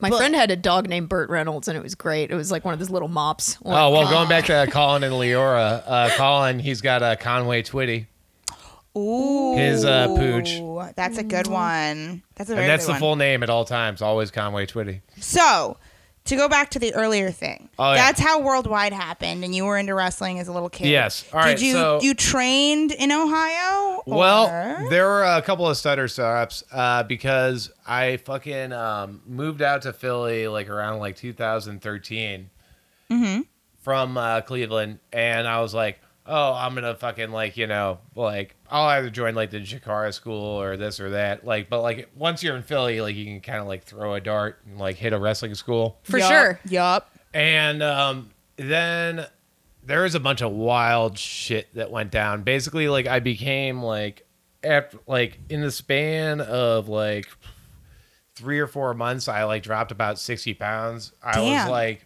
[0.00, 2.32] My friend had a dog named Burt Reynolds, and it was great.
[2.32, 3.58] It was like one of those little mops.
[3.64, 8.06] oh well, going back to Colin and Leora, uh, Colin he's got a Conway Twitty,
[8.96, 10.60] ooh, His, uh, pooch.
[10.96, 12.22] That's a good one.
[12.34, 12.70] That's a very good one.
[12.70, 13.00] and that's good the one.
[13.00, 14.02] full name at all times.
[14.02, 15.00] Always Conway Twitty.
[15.20, 15.78] So,
[16.26, 17.96] to go back to the earlier thing, Oh, yeah.
[18.06, 20.86] that's how worldwide happened, and you were into wrestling as a little kid.
[20.86, 21.24] Yes.
[21.32, 24.02] All right, Did you so- you trained in Ohio?
[24.06, 29.62] Well, or- there were a couple of stutter stops uh, because I fucking um, moved
[29.62, 32.50] out to Philly like around like 2013
[33.80, 38.54] from uh, Cleveland, and I was like, oh, I'm gonna fucking like you know like
[38.70, 41.44] I'll either join like the Jakara school or this or that.
[41.44, 44.20] Like, but like once you're in Philly, like you can kind of like throw a
[44.20, 45.98] dart and like hit a wrestling school.
[46.04, 46.60] For Yup, sure.
[46.68, 47.10] Yup.
[47.34, 49.26] And um, then
[49.84, 52.42] there was a bunch of wild shit that went down.
[52.42, 54.26] Basically, like I became like
[54.62, 57.26] after like in the span of like
[58.34, 61.12] three or four months, I like dropped about sixty pounds.
[61.22, 61.66] I Damn.
[61.66, 62.04] was like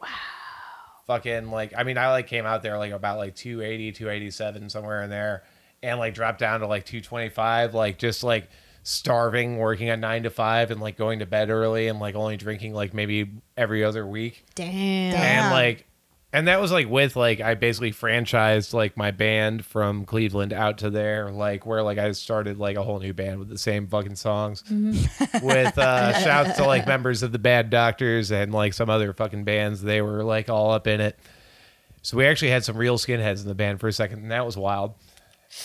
[1.06, 5.02] fucking like I mean I like came out there like about like 280, 287 somewhere
[5.02, 5.44] in there
[5.82, 8.48] and like dropped down to like 225 like just like
[8.82, 12.36] starving working at 9 to 5 and like going to bed early and like only
[12.36, 15.12] drinking like maybe every other week Damn.
[15.12, 15.14] Damn.
[15.16, 15.86] and like
[16.37, 20.77] and that was like with like i basically franchised like my band from cleveland out
[20.79, 23.87] to there like where like i started like a whole new band with the same
[23.87, 24.62] fucking songs.
[25.42, 29.44] With uh shouts to like members of the bad doctors and like some other fucking
[29.44, 29.81] bands.
[29.81, 31.18] They were like all up in it.
[32.03, 34.44] So we actually had some real skinheads in the band for a second and that
[34.44, 34.94] was wild.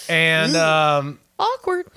[0.08, 1.88] And um Awkward.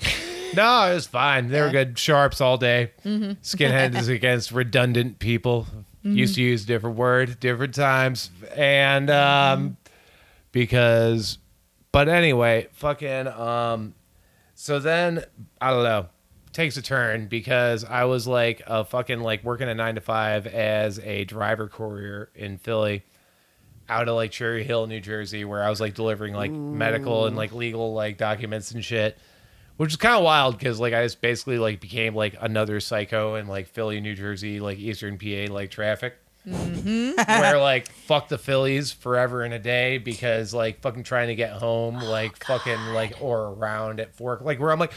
[0.55, 1.47] no, it was fine.
[1.49, 2.91] They were good sharps all day.
[3.05, 5.67] Skinhead is against redundant people.
[6.13, 9.77] Used to use different word, different times, and um,
[10.51, 11.39] because,
[11.91, 13.95] but anyway, fucking um,
[14.53, 15.23] so then
[15.59, 16.07] I don't know,
[16.53, 20.47] takes a turn because I was like a fucking like working a nine to five
[20.47, 23.03] as a driver courier in Philly
[23.89, 27.35] out of like Cherry Hill, New Jersey, where I was like delivering like medical and
[27.35, 29.17] like legal like documents and shit,
[29.77, 33.35] which is kind of wild because like I just basically like became like another psycho
[33.35, 36.15] in like Philly, New Jersey, like Eastern PA, like traffic.
[36.45, 41.51] where like fuck the Phillies forever in a day because like fucking trying to get
[41.53, 44.93] home like fucking like or around at four like where I'm like,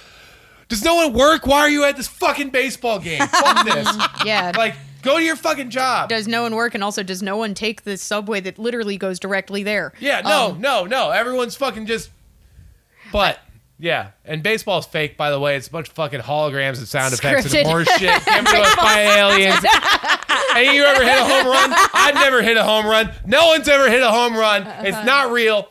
[0.69, 1.47] does no one work?
[1.47, 3.21] Why are you at this fucking baseball game?
[3.27, 3.89] Fuck this.
[4.27, 4.53] Yeah.
[4.57, 6.11] Like go to your fucking job.
[6.11, 9.19] does no one work and also does no one take the subway that literally goes
[9.19, 11.11] directly there Yeah, no, Um, no, no.
[11.11, 12.11] Everyone's fucking just.
[13.11, 13.39] But
[13.79, 15.57] yeah, and baseball's fake, by the way.
[15.57, 17.59] It's a bunch of fucking holograms and sound effects Scripted.
[17.61, 19.65] and horse shit given to us by aliens.
[20.55, 21.73] Hey, you ever hit a home run?
[21.95, 23.11] I've never hit a home run.
[23.27, 24.67] No one's ever hit a home run.
[24.85, 25.69] It's not real.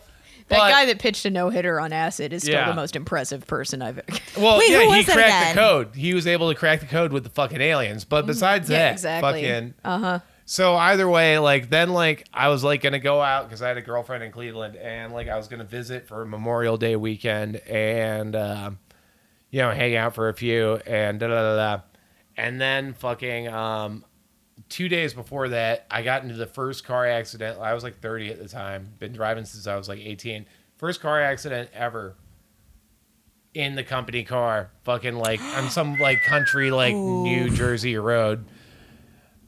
[0.49, 2.69] That But- guy that pitched a no hitter on acid is still Yeah.
[2.69, 3.97] the most impressive person I've.
[3.97, 4.19] Ever.
[4.37, 5.89] Well, Wait, yeah, he cracked the code.
[5.95, 8.05] He was able to crack the code with the fucking aliens.
[8.05, 9.41] But besides yeah, that, exactly.
[9.43, 9.73] fucking.
[9.83, 10.19] Uh huh.
[10.49, 13.75] So either way, like then, like I was like gonna go out because I had
[13.75, 18.33] a girlfriend in Cleveland, and like I was gonna visit for Memorial Day weekend, and
[18.33, 18.79] um,
[19.51, 21.83] you know, hang out for a few, and da da da da,
[22.37, 24.05] and then fucking um,
[24.69, 27.59] two days before that, I got into the first car accident.
[27.59, 30.45] I was like 30 at the time, been driving since I was like 18.
[30.77, 32.15] First car accident ever
[33.53, 38.45] in the company car, fucking like on some like country like New Jersey road.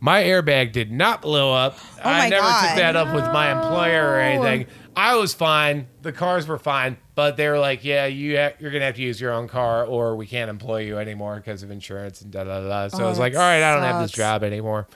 [0.01, 1.77] My airbag did not blow up.
[1.97, 2.67] Oh I never God.
[2.69, 4.67] took that up with my employer or anything.
[4.95, 5.88] I was fine.
[6.01, 9.01] The cars were fine, but they were like, "Yeah, you ha- you're gonna have to
[9.01, 12.43] use your own car, or we can't employ you anymore because of insurance and da
[12.45, 14.88] da da." So Oh, I was like, "All right, I don't have this job anymore."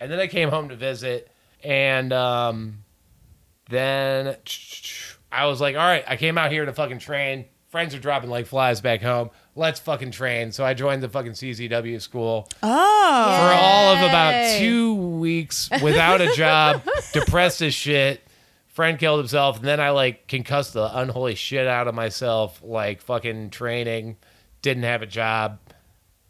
[0.00, 1.30] And then I came home to visit,
[1.64, 2.84] and um,
[3.68, 4.36] then
[5.32, 8.30] I was like, "All right, I came out here to fucking train." Friends are dropping
[8.30, 9.30] like flies back home.
[9.58, 10.52] Let's fucking train.
[10.52, 12.68] So I joined the fucking CZW school Oh.
[13.40, 18.20] for all of about two weeks without a job, depressed as shit.
[18.68, 23.00] Friend killed himself, and then I like concussed the unholy shit out of myself, like
[23.00, 24.18] fucking training,
[24.60, 25.58] didn't have a job,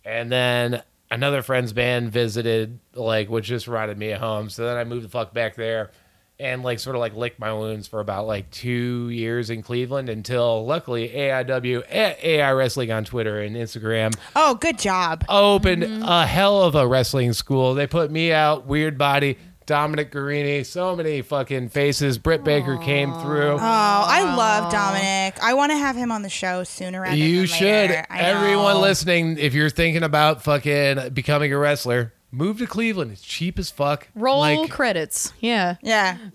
[0.05, 4.49] and then another friend's band visited, like which just reminded me of home.
[4.51, 5.91] So then I moved the fuck back there,
[6.39, 10.09] and like sort of like licked my wounds for about like two years in Cleveland
[10.09, 15.25] until luckily AIW at AI Wrestling on Twitter and Instagram Oh, good job.
[15.29, 16.03] opened Mm-hmm.
[16.03, 17.75] a hell of a wrestling school.
[17.75, 22.19] They put me out, Weird Body, Dominic Garrini, so many fucking faces.
[22.19, 23.53] Britt Baker came through.
[23.55, 25.43] Oh, I love Dominic.
[25.43, 27.91] I want to have him on the show sooner rather you than should.
[27.91, 28.07] later.
[28.09, 28.81] I Everyone know.
[28.81, 33.13] listening, if you're thinking about fucking becoming a wrestler, move to Cleveland.
[33.13, 34.09] It's cheap as fuck.
[34.15, 35.33] Roll Like, credits.
[35.41, 35.77] Yeah.
[35.83, 36.17] Yeah.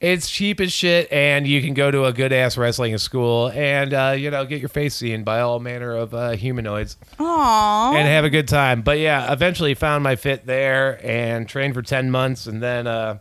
[0.00, 3.92] it's cheap as shit, and you can go to a good ass wrestling school and
[3.94, 6.96] uh, you know get your face seen by all manner of uh, humanoids.
[7.18, 7.94] Aww.
[7.94, 8.82] and have a good time.
[8.82, 12.46] But yeah, eventually found my fit there and trained for 10 months.
[12.46, 13.18] And then uh,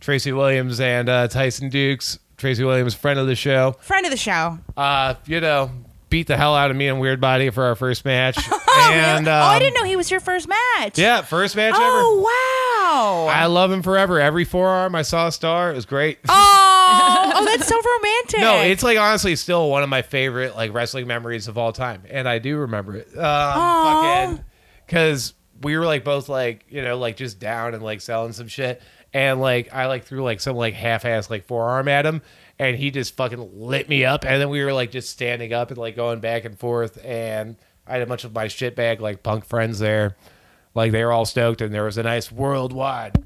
[0.00, 4.16] Tracy Williams and uh, Tyson Dukes, Tracy Williams, friend of the show, Friend of the
[4.16, 4.58] show.
[4.76, 5.70] uh, you know,
[6.12, 8.38] beat the hell out of me and Weird Body for our first match.
[8.74, 9.36] Oh, and really?
[9.38, 10.98] oh, I um, didn't know he was your first match.
[10.98, 12.22] Yeah, first match Oh, ever.
[12.22, 13.26] wow.
[13.30, 14.18] I love him forever.
[14.18, 15.70] Every forearm I saw a star.
[15.70, 16.18] It was great.
[16.26, 18.40] oh, oh, that's so romantic.
[18.40, 22.04] No, it's like honestly still one of my favorite like wrestling memories of all time,
[22.08, 23.14] and I do remember it.
[23.14, 24.40] Um,
[24.86, 28.48] because we were like both like you know like just down and like selling some
[28.48, 28.80] shit,
[29.12, 32.22] and like I like threw like some like half-ass like forearm at him,
[32.58, 35.70] and he just fucking lit me up, and then we were like just standing up
[35.70, 39.00] and like going back and forth, and I had a bunch of my shit bag
[39.00, 40.16] like punk friends there,
[40.74, 43.24] like they were all stoked, and there was a nice worldwide,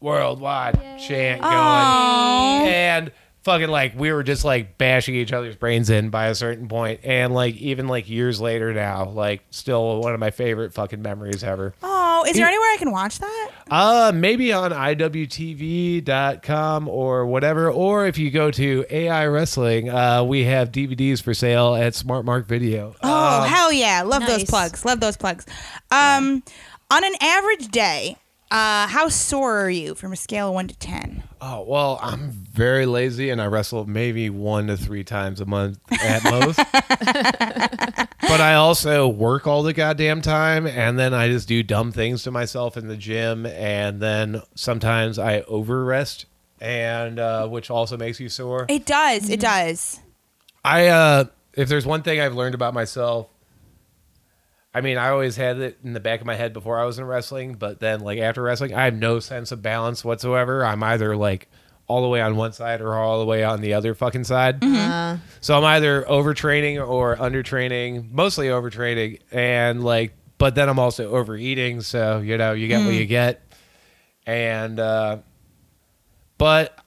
[0.00, 1.52] worldwide chant going.
[1.54, 2.64] Aw.
[2.64, 6.68] and fucking like we were just like bashing each other's brains in by a certain
[6.68, 11.02] point and like even like years later now like still one of my favorite fucking
[11.02, 13.50] memories ever Oh, is there anywhere I can watch that?
[13.70, 14.70] uh maybe on
[15.62, 21.34] iwtv.com or whatever or if you go to ai wrestling uh we have dvds for
[21.34, 24.02] sale at smart mark video Oh, hell yeah.
[24.02, 24.84] Love those plugs.
[24.84, 25.46] Love those plugs.
[25.90, 26.42] Um,
[26.90, 28.16] On an average day,
[28.52, 31.22] uh, how sore are you from a scale of 1 to 10?
[31.40, 35.78] Oh well, I'm very lazy, and I wrestle maybe one to three times a month
[35.90, 36.58] at most.
[36.58, 42.24] but I also work all the goddamn time, and then I just do dumb things
[42.24, 46.26] to myself in the gym, and then sometimes I over rest,
[46.60, 48.66] and uh, which also makes you sore.
[48.68, 49.30] It does.
[49.30, 49.98] It does.
[50.62, 53.28] I uh, if there's one thing I've learned about myself.
[54.74, 56.98] I mean, I always had it in the back of my head before I was
[56.98, 60.64] in wrestling, but then like after wrestling, I have no sense of balance whatsoever.
[60.64, 61.48] I'm either like
[61.88, 64.64] all the way on one side or all the way on the other fucking side.
[64.64, 71.10] Uh, So I'm either overtraining or undertraining, mostly overtraining, and like, but then I'm also
[71.10, 71.82] overeating.
[71.82, 73.42] So you know, you get what you get,
[74.26, 75.18] and uh,
[76.38, 76.78] but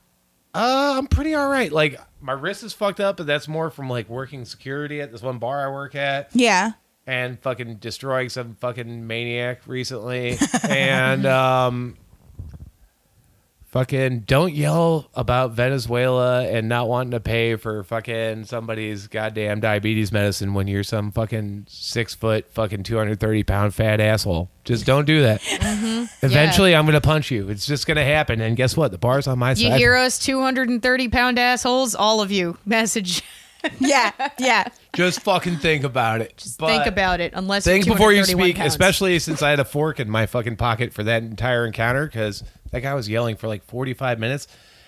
[0.53, 1.71] uh, I'm pretty all right.
[1.71, 5.21] Like my wrist is fucked up, but that's more from like working security at this
[5.21, 6.71] one bar I work at Yeah.
[7.07, 10.37] And fucking destroying some fucking maniac recently.
[10.67, 11.97] and um
[13.67, 20.13] fucking don't yell about Venezuela and not wanting to pay for fucking somebody's goddamn diabetes
[20.13, 24.49] medicine when you're some fucking six foot fucking 230 pound fat asshole.
[24.63, 25.41] Just don't do that.
[26.21, 27.49] Eventually I'm gonna punch you.
[27.49, 28.39] It's just gonna happen.
[28.39, 28.91] And guess what?
[28.91, 29.77] The bar's on my you side.
[29.77, 31.95] hear us, 230 pound assholes?
[31.95, 32.57] All of you.
[32.65, 33.23] Message.
[33.79, 34.11] Yeah.
[34.39, 34.67] Yeah.
[34.93, 36.37] just fucking think about it.
[36.37, 37.33] Just But- think about it.
[37.35, 38.73] Unless Think you're before you 231 speak, pounds.
[38.73, 42.43] especially since I had a fork in my fucking pocket for that entire encounter because
[42.71, 44.47] that guy was yelling for like 45 minutes.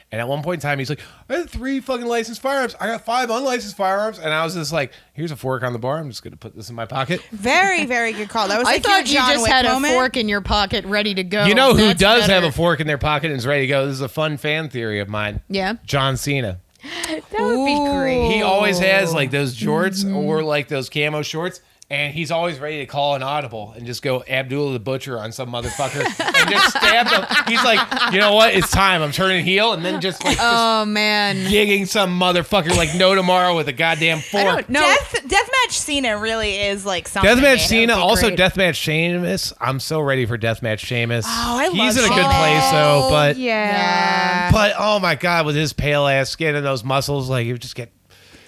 [0.10, 2.74] And at one point in time, he's like, I had three fucking licensed firearms.
[2.80, 4.20] I got five unlicensed firearms.
[4.20, 5.98] And I was just like, here's a fork on the bar.
[5.98, 7.22] I'm just going to put this in my pocket.
[7.34, 8.48] Very, very good call.
[8.48, 9.92] That was I like thought you John just Wick had moment.
[9.94, 11.44] a fork in your pocket ready to go.
[11.44, 13.68] You know who That's does have a fork in their pocket and is ready to
[13.68, 13.86] go?
[13.86, 15.42] This is a fun fan theory of mine.
[15.50, 16.62] Yeah, John Cena.
[17.08, 18.32] That would be great.
[18.32, 20.16] He always has like those jorts Mm-hmm.
[20.16, 21.62] or like those camo shorts.
[21.90, 25.32] And he's always ready to call an audible and just go Abdullah the Butcher on
[25.32, 27.26] some motherfucker and just stab them.
[27.48, 27.80] He's like,
[28.12, 28.54] you know what?
[28.54, 29.02] It's time.
[29.02, 31.38] I'm turning heel, and then just like just Oh man.
[31.50, 34.44] gigging some motherfucker like no tomorrow with a goddamn I fork.
[34.44, 34.82] don't know.
[34.82, 37.32] Death, Deathmatch Cena really is like something.
[37.34, 37.60] Deathmatch man.
[37.60, 38.38] Cena, also great.
[38.40, 39.54] Deathmatch Sheamus.
[39.62, 41.24] I'm so ready for Deathmatch Sheamus.
[41.26, 44.52] Oh, I He's love in a good place though, but yeah.
[44.52, 47.76] but oh my god, with his pale ass skin and those muscles, like you just
[47.76, 47.94] get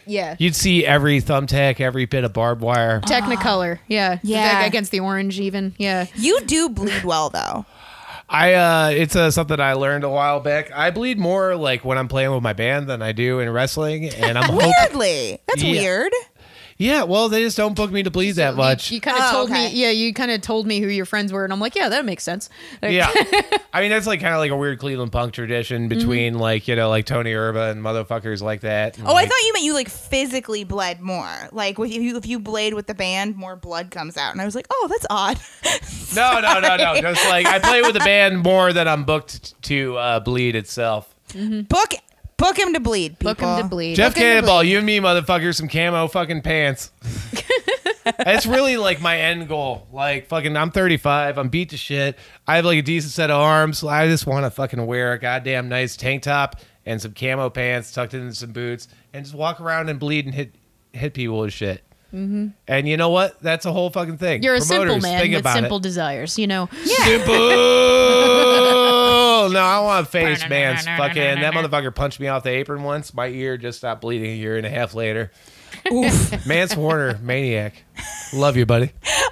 [0.10, 0.36] Yeah.
[0.40, 3.00] you'd see every thumbtack, every bit of barbed wire.
[3.02, 3.80] Technicolor.
[3.88, 4.20] Yeah.
[4.24, 4.66] Yeah.
[4.66, 5.76] Against the orange, even.
[5.78, 6.08] Yeah.
[6.16, 7.66] You do bleed well though.
[8.32, 10.72] I uh it's uh, something I learned a while back.
[10.72, 14.10] I bleed more like when I'm playing with my band than I do in wrestling,
[14.10, 14.72] and I'm hoping.
[14.82, 15.72] Weirdly, that's Yeah.
[15.72, 16.14] weird.
[16.82, 18.90] Yeah, well, they just don't book me to bleed that much.
[18.90, 19.68] You, you kind of Oh, told okay.
[19.68, 19.74] me.
[19.82, 19.90] Yeah.
[19.90, 22.24] You kind of told me who your friends were, and I'm like, yeah, that makes
[22.24, 22.50] sense.
[22.82, 23.12] Like, yeah,
[23.74, 26.78] I mean that's like kind of like a weird Cleveland punk tradition between like you
[26.78, 28.98] know like Tony Erba and motherfuckers like that.
[28.98, 31.50] and, Oh, I like- thought you meant you like physically bled more.
[31.52, 34.32] Like if you if you blade with the band, more blood comes out.
[34.32, 35.38] And I was like, oh, that's odd.
[36.16, 37.00] No, no, no, no.
[37.02, 41.14] Just like I play with the band more than I'm booked to uh, bleed itself.
[41.36, 41.92] book
[42.40, 43.20] book him to bleed.
[43.20, 43.36] People.
[43.36, 43.96] Book him to bleed.
[43.96, 44.72] Jeff Book him to Cannonball, bleed.
[44.72, 46.92] you and me, motherfucker, some camo fucking pants.
[48.18, 49.88] That's really like my end goal.
[49.92, 51.38] Like fucking, I'm 35.
[51.38, 52.18] I'm beat to shit.
[52.48, 53.84] I have like a decent set of arms.
[53.84, 57.92] I just want to fucking wear a goddamn nice tank top and some camo pants
[57.92, 60.56] tucked into some boots and just walk around and bleed and hit
[60.94, 61.84] hit people with shit.
[62.14, 62.48] Mm-hmm.
[62.68, 63.40] And you know what?
[63.42, 64.42] That's a whole fucking thing.
[64.42, 65.84] You're a simple Promoters, man think with about simple it.
[65.84, 66.40] desires.
[66.40, 66.68] You know.
[66.84, 67.36] Simple.
[69.52, 71.42] No, I want face man's fucking.
[71.42, 73.14] That motherfucker punched me off the apron once.
[73.14, 75.32] My ear just stopped bleeding a year and a half later.
[75.92, 76.46] Oof.
[76.48, 77.84] Mance Warner, maniac.
[78.34, 78.92] Love you, buddy.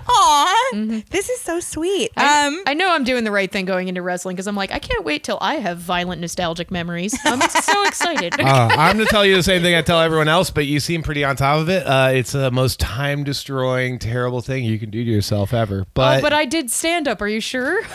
[0.10, 2.12] Aw, this is so sweet.
[2.16, 4.72] I, Um, I know I'm doing the right thing going into wrestling because I'm like,
[4.72, 7.18] I can't wait till I have violent nostalgic memories.
[7.26, 8.40] I'm so excited.
[8.40, 10.80] Uh, I'm going to tell you the same thing I tell everyone else, but you
[10.80, 11.86] seem pretty on top of it.
[11.86, 15.86] Uh, it's the most time destroying, terrible thing you can do to yourself ever.
[15.94, 17.22] But, oh, but I did stand up.
[17.22, 17.82] Are you sure?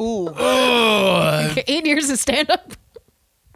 [0.00, 0.28] ooh.
[0.36, 1.58] Ugh.
[1.66, 2.72] Eight years of stand up.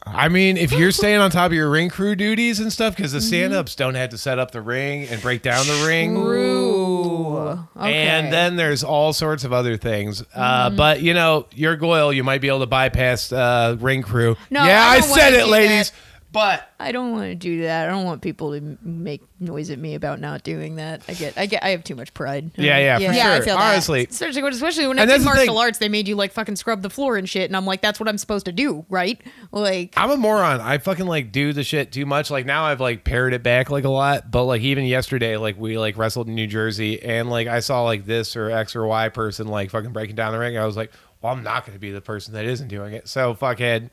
[0.07, 3.12] I mean, if you're staying on top of your ring crew duties and stuff, because
[3.12, 6.16] the stand ups don't have to set up the ring and break down the ring.
[6.16, 7.66] Ooh.
[7.77, 10.22] And then there's all sorts of other things.
[10.22, 10.40] Mm-hmm.
[10.40, 12.12] Uh, but you know, you're Goyle.
[12.12, 14.37] You might be able to bypass uh, ring crew.
[14.51, 15.90] No, yeah, I I, don't wanna said it, do ladies.
[15.90, 15.98] that.
[16.31, 17.88] But I don't want to do that.
[17.88, 21.03] I don't want people to make noise at me about not doing that.
[21.09, 22.51] I get, I get, I have too much pride.
[22.57, 23.73] yeah, yeah, for Yeah, I feel that.
[23.73, 26.57] Honestly, Especially, when- especially when I did the martial arts, they made you like fucking
[26.57, 29.19] scrub the floor and shit, and I'm like, that's what I'm supposed to do, right?
[29.53, 30.61] Like, I'm a moron.
[30.61, 32.31] I fucking like do the shit too much.
[32.31, 34.31] Like now I've like pared it back like a lot.
[34.31, 37.85] But like even yesterday, like we like wrestled in New Jersey and like I saw
[37.85, 40.59] like this or X or Y person like fucking breaking down the ring.
[40.59, 43.09] I was like, well, I'm not going to be the person that isn't doing it.
[43.09, 43.88] So fuckhead.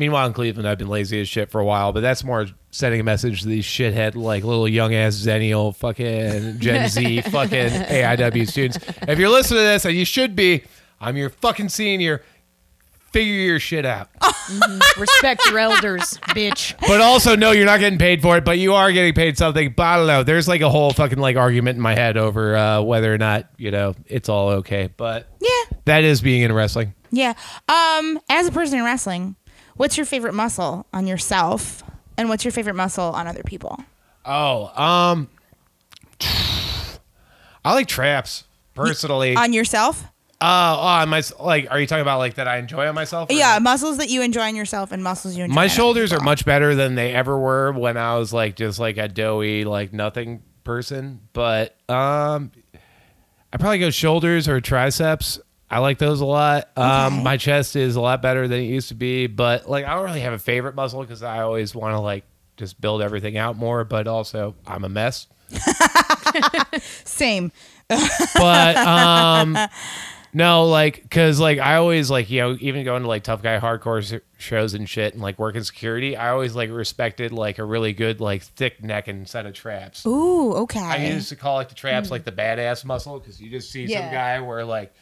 [0.00, 3.00] Meanwhile, in Cleveland, I've been lazy as shit for a while, but that's more sending
[3.00, 8.48] a message to these shithead, like little young ass Zennial, fucking Gen Z, fucking AIW
[8.48, 8.78] students.
[9.06, 10.62] If you're listening to this, and you should be,
[11.02, 12.22] I'm your fucking senior.
[13.12, 14.08] Figure your shit out.
[14.96, 16.74] respect your elders, bitch.
[16.80, 19.74] but also no, you're not getting paid for it, but you are getting paid something.
[19.76, 20.22] But I don't know.
[20.22, 23.50] There's like a whole fucking like argument in my head over uh, whether or not
[23.58, 24.88] you know it's all okay.
[24.96, 25.76] But Yeah.
[25.84, 26.94] that is being in wrestling.
[27.10, 27.34] Yeah.
[27.68, 29.34] Um, as a person in wrestling,
[29.80, 31.82] what's your favorite muscle on yourself,
[32.18, 33.82] and what's your favorite muscle on other people?
[34.26, 35.30] Oh, um,
[37.64, 39.36] I like traps personally.
[39.36, 40.04] On yourself?
[40.38, 43.32] Uh, oh, on my like, are you talking about like that I enjoy on myself?
[43.32, 45.54] Yeah, muscles that you enjoy on yourself and muscles you enjoy.
[45.54, 48.98] My shoulders are much better than they ever were when I was like just like
[48.98, 51.20] a doughy like nothing person.
[51.32, 52.52] But um,
[53.50, 55.40] I probably go shoulders or triceps.
[55.70, 56.68] I like those a lot.
[56.76, 57.22] Um, Okay.
[57.22, 60.04] my chest is a lot better than it used to be, but like I don't
[60.04, 62.24] really have a favorite muscle because I always want to like
[62.56, 63.84] just build everything out more.
[63.84, 65.26] But also I'm a mess.
[67.04, 67.52] Same.
[68.34, 69.56] but um
[70.32, 73.58] no like because like i always like you know even going to like tough guy
[73.58, 77.92] hardcore shows and shit and like working security i always like respected like a really
[77.92, 80.78] good like thick neck and set of traps Ooh, okay.
[80.78, 83.88] i used to call like the traps like the badass muscle because you just see
[83.88, 84.94] some guy where like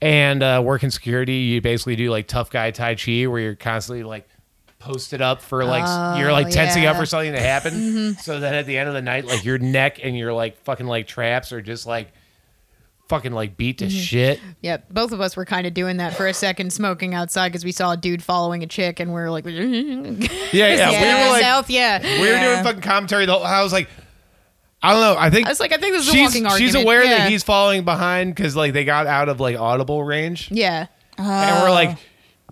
[0.00, 4.04] and uh working security you basically do like tough guy tai chi where you're constantly
[4.04, 4.28] like
[4.78, 8.38] posted up for like s- you're like Oh, tensing up for something to happen so
[8.40, 11.08] that at the end of the night like your neck and your like fucking like
[11.08, 12.12] traps are just like
[13.08, 13.98] fucking like beat to Mm-hmm.
[13.98, 14.40] shit.
[14.60, 17.64] Yep, both of us were kind of doing that for a second, smoking outside because
[17.64, 20.18] we saw a dude following a chick, and we are like, yeah, Yeah,
[20.52, 20.90] yeah.
[20.90, 21.16] Yeah.
[21.16, 22.02] We were like, south, yeah.
[22.02, 22.52] we were Yeah.
[22.52, 23.24] doing fucking commentary.
[23.24, 23.88] The whole, I was like,
[24.82, 25.16] I don't know.
[25.18, 27.18] I think I was like, I think this is a she's walking she's aware yeah.
[27.18, 30.86] that he's following behind because like they got out of like audible range, yeah.
[31.16, 31.98] and we're like.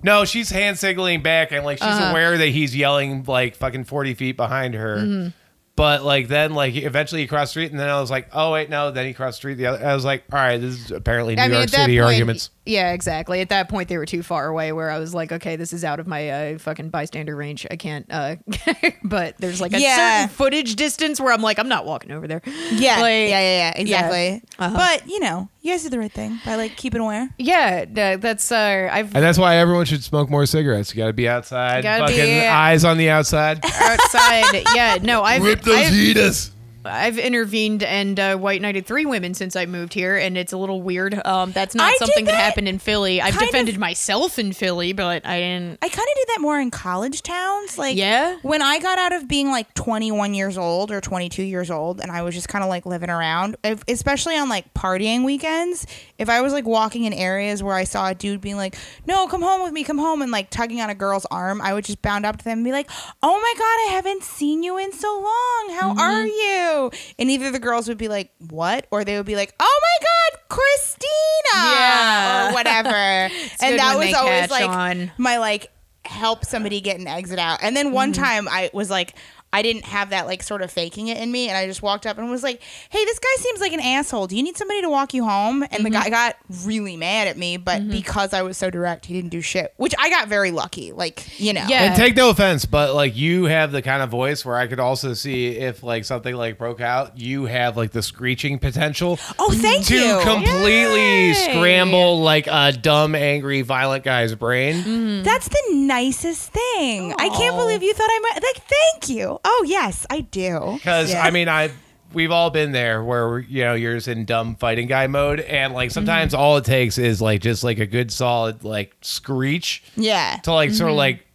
[0.03, 2.11] No, she's hand signaling back, and like she's Uh-huh.
[2.11, 4.99] aware that he's yelling like fucking forty feet behind her.
[4.99, 5.29] Mm-hmm.
[5.75, 8.53] But like then like eventually he crossed the street, and then I was like, oh
[8.53, 8.91] wait, no.
[8.91, 9.55] Then he crossed the street.
[9.55, 11.71] The other, I was like, all right, this is apparently New I mean, York at
[11.73, 12.51] that City point, arguments.
[12.67, 13.41] Yeah, exactly.
[13.41, 14.73] At that point, they were too far away.
[14.73, 17.67] Where I was like, okay, this is out of my uh, fucking bystander range.
[17.71, 18.07] I can't.
[18.11, 18.37] uh
[19.05, 20.23] But there's like a Yeah.
[20.27, 22.43] certain footage distance where I'm like, I'm not walking over there.
[22.73, 24.43] Yeah, Like, yeah, yeah, yeah, exactly.
[24.59, 24.77] Uh-huh.
[24.77, 27.29] But you know, you guys did the right thing by like keeping aware.
[27.39, 30.95] Yeah, that's uh, I've And that's why everyone should smoke more cigarettes.
[30.95, 33.65] You got to be outside, Gotta be- fucking eyes on the outside.
[33.65, 34.65] outside.
[34.75, 36.51] yeah, no, I've I've, heaters.
[36.87, 40.57] I've intervened and uh, white knighted three women since I moved here, and it's a
[40.57, 41.15] little weird.
[41.27, 43.21] Um, that's not I something that, that happened in Philly.
[43.21, 45.79] I've kind of- defended myself in Philly, but I didn't.
[45.83, 47.79] I kind of did that more in college towns.
[47.79, 48.37] Like, Yeah?
[48.43, 52.11] when I got out of being like 21 years old or 22 years old, and
[52.11, 55.87] I was just kind of like living around, if, especially on like partying weekends,
[56.19, 58.77] if I was like walking in areas where I saw a dude being like,
[59.07, 61.75] no, come home with me, come home, and like tugging on a girl's arm, I
[61.75, 62.91] would just bound up to them and be like,
[63.23, 65.77] oh my God, I haven't seen you in so long.
[65.79, 66.76] How are you?
[67.19, 68.87] And either the girls would be like, what?
[68.91, 71.07] Or they would be like, oh my God, Christina.
[71.55, 72.51] Yeah.
[72.51, 72.89] Or whatever.
[73.61, 75.13] and that was always like on.
[75.19, 75.71] my like
[76.05, 77.59] help somebody get an exit out.
[77.63, 79.15] And then one time I was like
[79.53, 82.07] I didn't have that like sort of faking it in me and I just walked
[82.07, 84.27] up and was like, "Hey, this guy seems like an asshole.
[84.27, 87.39] Do you need somebody to walk you home?" And the guy got really mad at
[87.39, 90.51] me, but because I was so direct, he didn't do shit, which I got very
[90.51, 90.93] lucky.
[90.93, 91.65] Like, you know.
[91.69, 91.85] Yeah.
[91.85, 94.81] And take no offense, but like you have the kind of voice where I could
[94.81, 99.53] also see if like something like broke out, you have like the screeching potential Oh,
[99.53, 100.19] thank to you.
[100.19, 101.33] To completely Yay.
[101.35, 104.83] scramble like a dumb, angry, violent guy's brain.
[104.83, 105.23] Mm-hmm.
[105.23, 107.15] That's the nicest thing.
[107.19, 109.36] I can't believe you thought I might like thank you.
[109.45, 110.73] Oh, yes, I do.
[110.75, 111.23] Because Yeah.
[111.23, 111.71] I mean, I
[112.13, 115.75] we've all been there where you know you're just in dumb fighting guy mode, and
[115.75, 116.41] like sometimes Mm-hmm.
[116.41, 120.37] all it takes is like just like a good solid like screech Yeah.
[120.45, 120.77] to like Mm-hmm.
[120.77, 121.27] sort of like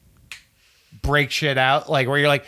[1.01, 2.45] break shit out, like where you're like.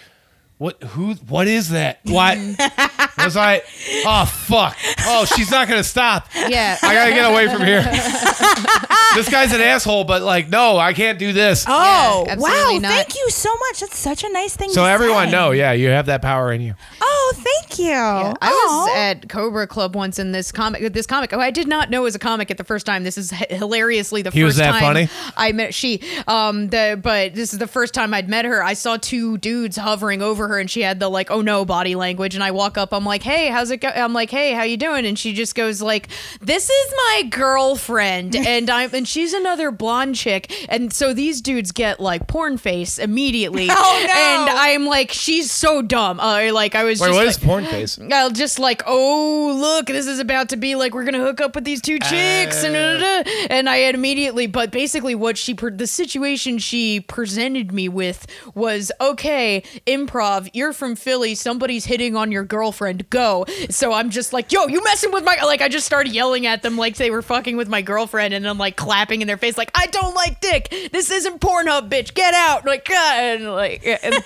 [0.59, 0.81] What?
[0.83, 1.15] Who?
[1.27, 1.99] What is that?
[2.05, 2.37] What
[3.25, 3.61] was I?
[4.05, 4.77] Oh fuck!
[5.05, 6.27] Oh, she's not gonna stop.
[6.35, 6.77] Yeah.
[6.81, 7.81] I gotta get away from here.
[9.15, 11.65] this guy's an asshole, but like, no, I can't do this.
[11.67, 12.47] Oh, Yeah, wow.
[12.49, 12.91] absolutely not.
[12.91, 13.79] Thank you so much.
[13.81, 14.75] That's such a nice thing to do.
[14.75, 15.31] so to everyone say.
[15.31, 16.73] know, yeah, you have that power in you.
[17.01, 17.91] Oh, thank you.
[17.93, 18.95] I was Aw.
[18.97, 20.93] at Cobra Club once in this comic.
[20.93, 23.03] This comic, oh, I did not know it was a comic at the first time.
[23.03, 25.09] This is h- hilariously the He first was that time funny?
[25.37, 26.01] I met she.
[26.27, 28.63] Um, the but this is the first time I'd met her.
[28.63, 31.95] I saw two dudes hovering over her, and she had the like, oh no, body
[31.95, 32.35] language.
[32.35, 33.89] And I walk up, I'm like, hey, how's it go?
[33.89, 35.05] I'm like, hey, how you doing?
[35.05, 36.07] And she just goes like,
[36.41, 41.71] this is my girlfriend, and I'm and she's another blonde chick, and so these dudes
[41.71, 43.69] get like porn face immediately.
[43.85, 44.13] Oh, no.
[44.13, 46.19] And I'm like, she's so dumb.
[46.19, 47.99] Uh, like I was Wait, just what like, is porn face?
[48.11, 51.53] I'll just like, oh look, this is about to be like we're gonna hook up
[51.53, 53.47] with these two chicks, and da, da, da.
[53.49, 58.25] and I had immediately, but basically what she pre- the situation she presented me with
[58.55, 60.49] was okay, improv.
[60.53, 63.45] You're from Philly, somebody's hitting on your girlfriend, go.
[63.69, 66.61] So I'm just like, yo, you messing with my like I just started yelling at
[66.61, 69.57] them like they were fucking with my girlfriend, and I'm like clapping in their face
[69.57, 70.73] like I don't like dick.
[70.91, 72.13] This isn't Pornhub, bitch.
[72.13, 74.23] Get out, like God, and like and,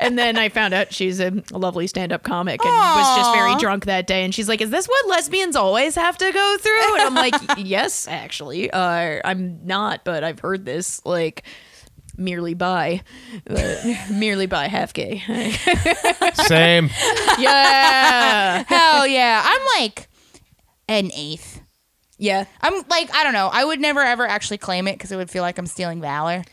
[0.00, 3.86] and then I found out she's a lovely stand-up comic and was just very drunk
[3.86, 4.24] that day.
[4.24, 7.34] And she's like, "Is this what lesbians always have to go through?" And I'm like,
[7.58, 8.70] "Yes, actually.
[8.70, 11.42] Uh, I'm not, but I've heard this like."
[12.22, 13.02] Merely by,
[13.50, 13.74] uh,
[14.12, 15.18] merely by half gay.
[16.34, 16.88] Same.
[17.38, 19.42] yeah, Hell yeah.
[19.44, 20.08] I'm like
[20.88, 21.60] an eighth.
[22.18, 23.48] yeah, I'm like, I don't know.
[23.52, 26.44] I would never ever actually claim it because it would feel like I'm stealing valor.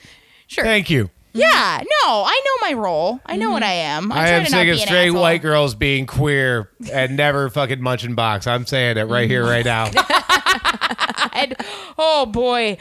[0.47, 0.63] sure.
[0.63, 1.09] Thank you.
[1.31, 3.19] Yeah, no, I know my role.
[3.23, 4.11] I know what I am.
[4.11, 5.21] I, I try am to not sick be of an straight asshole.
[5.21, 8.47] white girls being queer and never fucking munching box.
[8.47, 9.91] I'm saying it right here, right now.
[11.33, 11.55] And-
[11.99, 12.77] oh boy.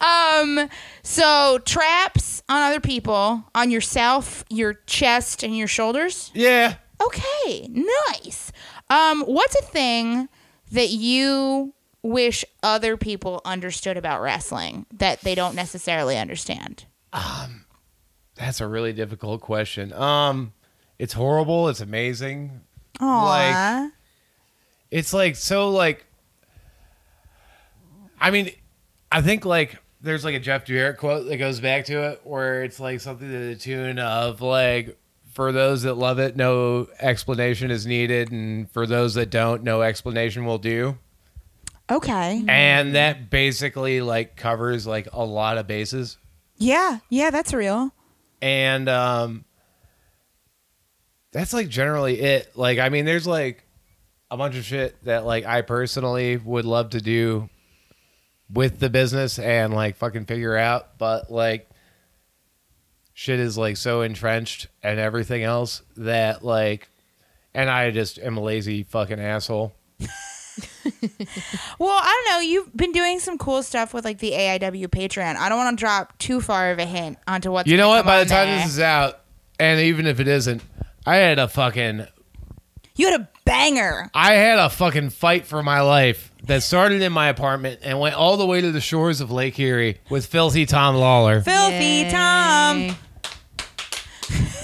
[0.00, 0.68] Um.
[1.02, 6.30] So traps on other people, on yourself, your chest, and your shoulders.
[6.34, 6.74] Yeah.
[7.00, 8.52] Okay, nice.
[8.90, 10.28] Um, what's a thing
[10.72, 16.84] that you wish other people understood about wrestling that they don't necessarily understand?
[17.12, 17.64] Um,
[18.36, 19.92] that's a really difficult question.
[19.92, 20.52] Um,
[20.98, 21.68] it's horrible.
[21.68, 22.60] It's amazing.
[23.00, 23.90] Aww.
[24.90, 26.04] It's like so like.
[28.20, 28.50] I mean,
[29.10, 32.62] I think like there's like a Jeff Jarrett quote that goes back to it where
[32.64, 34.96] it's like something to the tune of like
[35.32, 39.82] for those that love it, no explanation is needed, and for those that don't, no
[39.82, 40.98] explanation will do.
[41.90, 42.44] Okay.
[42.48, 46.16] And that basically like covers like a lot of bases.
[46.56, 46.98] Yeah.
[47.08, 47.92] Yeah, that's real.
[48.42, 49.44] and um
[51.32, 53.64] that's like generally it like i mean there's like
[54.30, 57.48] a bunch of shit that like i personally would love to do
[58.52, 61.68] with the business and like fucking figure out but like
[63.14, 66.88] shit is like so entrenched and everything else that like
[67.54, 69.72] and i just am a lazy fucking asshole
[71.78, 72.40] Well, I don't know.
[72.40, 75.36] You've been doing some cool stuff with like the AIW Patreon.
[75.36, 78.04] I don't want to drop too far of a hint onto what's you know what
[78.04, 78.58] by the time there.
[78.58, 79.20] this is out
[79.58, 80.62] and even if it isn't
[81.06, 82.06] i had a fucking
[82.96, 84.10] you had a banger.
[84.12, 88.14] I had a fucking fight for my life that started in my apartment and went
[88.14, 91.42] all the way to the shores of Lake Erie with filthy Tom Lawlor.
[91.44, 92.96] Filthy Tom.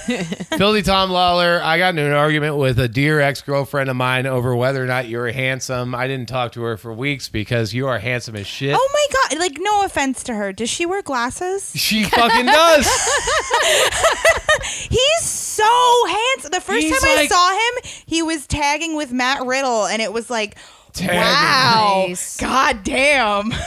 [0.57, 4.25] filthy Tom Lawlor, I got into an argument with a dear ex girlfriend of mine
[4.25, 5.93] over whether or not you were handsome.
[5.93, 8.73] I didn't talk to her for weeks because you are handsome as shit.
[8.77, 9.39] Oh my god!
[9.39, 10.53] Like, no offense to her.
[10.53, 11.73] Does she wear glasses?
[11.75, 12.87] She fucking does.
[14.89, 15.63] He's so
[16.07, 16.51] handsome.
[16.51, 20.01] The first He's time I like- saw him, he was tagging with Matt Riddle, and
[20.01, 20.55] it was like,
[20.93, 21.15] Tagging.
[21.17, 22.37] wow, Nice.
[22.37, 23.53] god damn.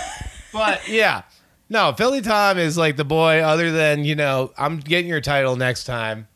[0.53, 1.23] But yeah.
[1.69, 5.55] No, Filthy Tom is like the boy, other than, you know, I'm getting your title
[5.55, 6.27] next time.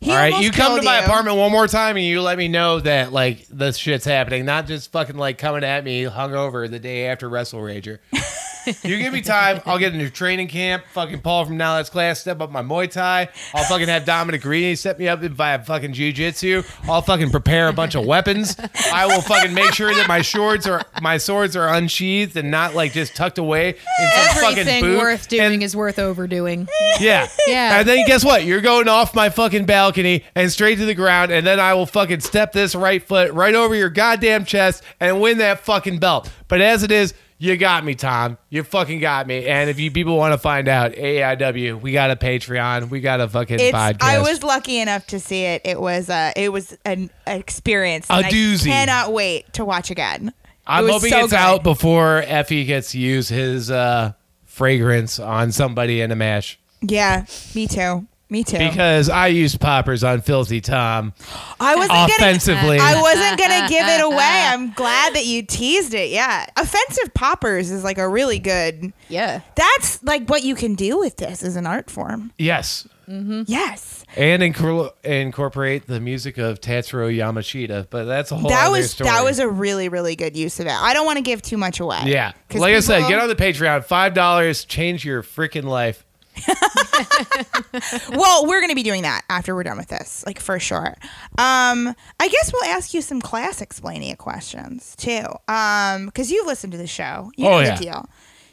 [0.00, 1.04] He All right, you come to my you.
[1.04, 4.66] apartment one more time and you let me know that like this shit's happening, not
[4.66, 7.98] just fucking like coming at me hungover the day after Wrestle Rager.
[8.66, 10.84] you give me time, I'll get into training camp.
[10.92, 13.28] Fucking Paul from Now Let's Class step up my Muay Thai.
[13.54, 16.64] I'll fucking have Dominic Garrini set me up if I have fucking jujitsu.
[16.88, 18.56] I'll fucking prepare a bunch of weapons.
[18.92, 22.74] I will fucking make sure that my swords are my swords are unsheathed and not
[22.74, 23.74] like just tucked away in
[24.14, 24.98] some fucking Everything boot.
[24.98, 26.68] worth doing And- is worth overdoing.
[27.00, 27.28] yeah.
[27.46, 27.78] Yeah.
[27.80, 28.44] And then guess what?
[28.44, 31.86] You're going off my fucking balcony and straight to the ground, and then I will
[31.86, 36.30] fucking step this right foot right over your goddamn chest and win that fucking belt.
[36.48, 38.36] But as it is, you got me, Tom.
[38.50, 39.46] You fucking got me.
[39.46, 43.22] And if you people want to find out, AIW, we got a Patreon, we got
[43.22, 44.02] a fucking It's, podcast.
[44.02, 45.62] I was lucky enough to see it.
[45.64, 48.10] It was uh, it was an, experience.
[48.10, 48.66] A and I doozy.
[48.66, 50.34] cannot wait to watch again.
[50.66, 51.38] I'm it hoping so it's good.
[51.38, 54.12] out before Effy gets to use his uh,
[54.44, 56.60] fragrance on somebody in a match.
[56.82, 57.24] Yeah,
[57.54, 58.06] me too.
[58.30, 58.58] Me too.
[58.58, 61.12] Because I used poppers on Filthy Tom
[61.58, 62.78] I wasn't offensively.
[62.78, 64.16] Gonna, I wasn't gonna give it away.
[64.46, 66.10] I'm glad that you teased it.
[66.10, 68.92] Yeah, offensive poppers is like a really good.
[69.08, 69.40] Yeah.
[69.56, 72.32] That's like what you can do with this as an art form.
[72.38, 72.86] yes.
[73.08, 73.42] Mm-hmm.
[73.48, 77.88] Yes, and incor- incorporate the music of Tatsuro Yamashita.
[77.90, 79.10] But that's a whole that other was story.
[79.10, 80.72] that was a really really good use of it.
[80.72, 82.02] I don't want to give too much away.
[82.04, 82.30] yeah.
[82.48, 83.84] 'Cause Like I said, people- get on the Patreon.
[83.84, 86.06] Five dollars, change your freaking life.
[88.10, 90.94] Well, we're gonna be doing that after we're done with this, like for sure.
[91.38, 96.78] Um, I guess we'll ask you some Wrestlesplaining questions too, um, because you've listened to
[96.78, 97.30] the show.
[97.36, 97.76] You know Oh, the yeah.
[97.76, 98.08] deal.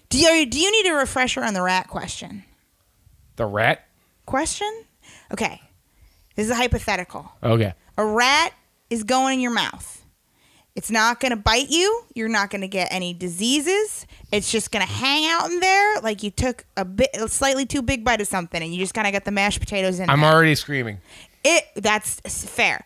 [0.09, 2.43] Do you do you need a refresher on the rat question?
[3.35, 3.85] The rat.
[4.25, 4.71] Question?
[5.31, 5.61] Okay,
[6.35, 7.31] this is a hypothetical.
[7.43, 7.73] Okay.
[7.97, 8.53] A rat
[8.89, 9.96] is going in your mouth.
[10.77, 12.03] It's not going to bite you.
[12.13, 14.05] You're not going to get any diseases.
[14.31, 17.65] It's just going to hang out in there like you took a bit, a slightly
[17.65, 20.07] too big bite of something, and you just kind of got the mashed potatoes in
[20.07, 20.31] I'm there.
[20.31, 20.99] already screaming.
[21.43, 22.85] It that's fair.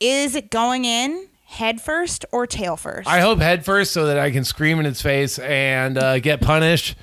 [0.00, 3.08] Is it going in head first or tail first?
[3.08, 6.42] I hope head first so that I can scream in its face and uh, get
[6.42, 6.94] punished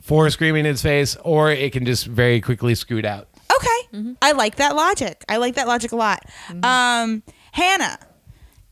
[0.00, 3.26] for screaming in its face, or it can just very quickly scoot out.
[3.52, 5.24] okay, I like that logic.
[5.28, 6.24] I like that logic a lot.
[6.62, 7.22] Um,
[7.52, 7.98] Hannah,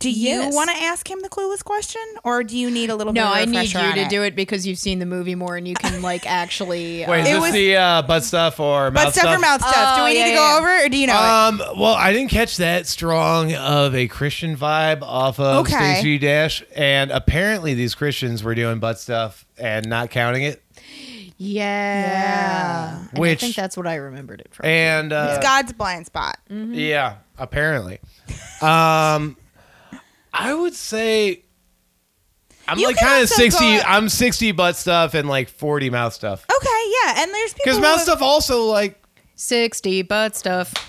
[0.01, 0.55] do you Yes.
[0.55, 3.25] want to ask him the clueless question, or do you need a little more?
[3.25, 4.09] No, bit I of a need you to it?
[4.09, 7.05] do it because you've seen the movie more and you can like actually.
[7.07, 9.61] Wait, is It this was- the uh, butt stuff or But mouth stuff or mouth
[9.61, 9.97] stuff?
[9.97, 10.57] do Oh, we need to go yeah.
[10.59, 11.19] over, or do you know it?
[11.71, 15.95] Um, well, I didn't catch that strong of a Christian vibe off of Okay.
[15.95, 20.63] Stacey Dash, and apparently these Christians were doing butt stuff and not counting it.
[21.39, 22.99] yeah.
[23.11, 24.67] And Which- I think that's what I remembered it from.
[24.67, 26.39] And uh, It's God's blind spot.
[26.51, 28.01] yeah, apparently,
[28.63, 29.37] um,
[30.41, 31.43] I would say
[32.69, 33.79] I'm You like kind of sixty.
[33.79, 36.45] go- I'm sixty butt stuff and like forty mouth stuff.
[36.55, 39.03] Okay, yeah, and there's people Because mouth have- stuff also like
[39.35, 40.73] 60 butt stuff.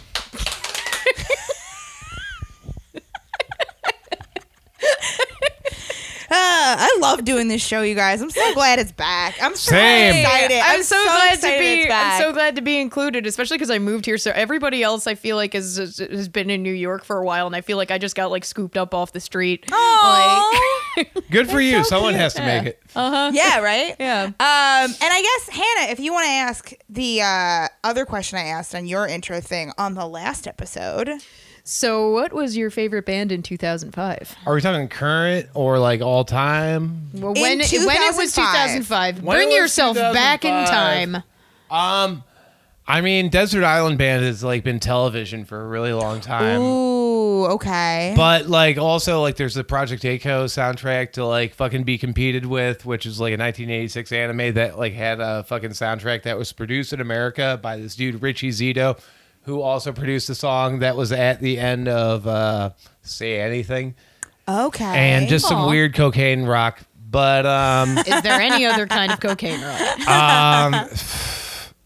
[6.31, 8.21] Uh, I love doing this show, you guys.
[8.21, 9.35] I'm so glad it's back.
[9.41, 10.15] I'm so Same.
[10.15, 10.59] excited.
[10.63, 11.89] I'm, so, glad to be.
[11.91, 14.17] I'm so glad to be included, especially because I moved here.
[14.17, 17.47] So everybody else, I feel like, has has been in New York for a while,
[17.47, 19.65] and I feel like I just got like scooped up off the street.
[19.71, 21.03] Aw.
[21.31, 21.83] Good for you.
[21.83, 22.21] so Someone cute.
[22.21, 22.81] has to make it.
[22.95, 23.31] Uh huh.
[23.33, 23.95] yeah, right.
[23.99, 24.23] Yeah.
[24.25, 28.43] Um, and I guess Hannah, if you want to ask the uh, other question I
[28.43, 31.09] asked on your intro thing on the last episode,
[31.71, 34.37] So, what was your favorite band in 2005?
[34.47, 37.09] Are we talking current or like all time?
[37.13, 39.15] Well, In when when it was 2005.
[39.17, 40.71] 2005, When it bring was yourself back in 2005.
[40.71, 41.23] time.
[41.69, 42.23] Um,
[42.87, 46.59] I mean, Desert Island Band has like been television for a really long time.
[46.59, 48.13] ooh, okay.
[48.17, 52.83] But like also like there's the Project A-ko soundtrack to like fucking be competed with,
[52.83, 56.93] which is like a 1986 anime that like had a fucking soundtrack that was produced
[56.93, 58.99] in America by this dude Richie Zito,
[59.43, 62.71] who also produced a song that was at the end of uh
[63.01, 63.95] Say Anything
[64.47, 64.85] okay.
[64.85, 65.69] and just some Aw.
[65.69, 66.79] weird cocaine rock.
[67.09, 70.07] But um Is there any other kind of cocaine rock?
[70.07, 70.89] um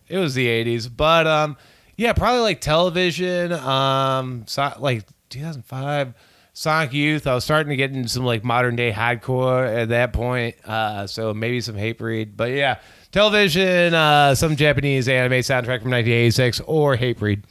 [0.08, 1.58] it was the 80s but um
[1.98, 6.14] yeah probably like television um so, like 2005
[6.54, 10.14] sonic youth i was starting to get into some like modern day hardcore at that
[10.14, 12.80] point uh so maybe some Hatebreed but yeah
[13.14, 17.44] television uh some japanese anime soundtrack from 1986 or Hatebreed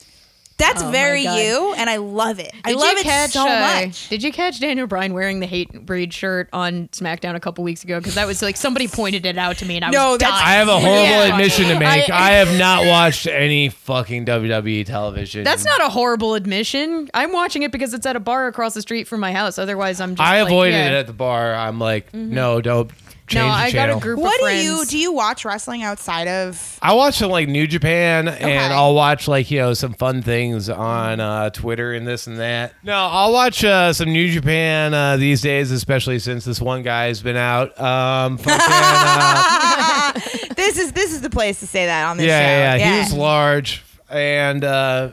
[0.58, 1.38] That's Oh my very God.
[1.38, 2.52] you, and I love it.
[2.64, 4.08] I Did love you it catch, so uh, much.
[4.10, 7.98] Did you catch Daniel Bryan wearing the Hatebreed shirt on SmackDown a couple weeks ago?
[7.98, 10.38] Because that was like somebody pointed it out to me, and I No, was that's-
[10.40, 10.48] dying.
[10.48, 11.32] i have a horrible Yeah.
[11.34, 15.88] admission to make I- I, have not watched any fucking wwe television That's not a
[15.88, 17.08] horrible admission.
[17.12, 19.58] I'm watching it because it's at a bar across the street from my house.
[19.58, 20.20] Otherwise, I'm just.
[20.20, 20.90] i like, avoided yeah.
[20.90, 22.88] it at the bar i'm like no don't
[23.32, 24.00] change No, the I got a channel.
[24.00, 24.98] group What of do you do?
[24.98, 26.78] You watch wrestling outside of?
[26.82, 28.52] I watch some like New Japan, Okay.
[28.56, 32.38] and I'll watch like you know some fun things on uh, Twitter and this and
[32.38, 32.74] that.
[32.82, 37.20] No, I'll watch uh, some New Japan uh, these days, especially since this one guy's
[37.22, 37.78] been out.
[37.80, 40.12] Um, fucking, uh,
[40.56, 42.46] this is this is the place to say that on this yeah, show.
[42.46, 45.10] yeah, yeah, he was large and uh,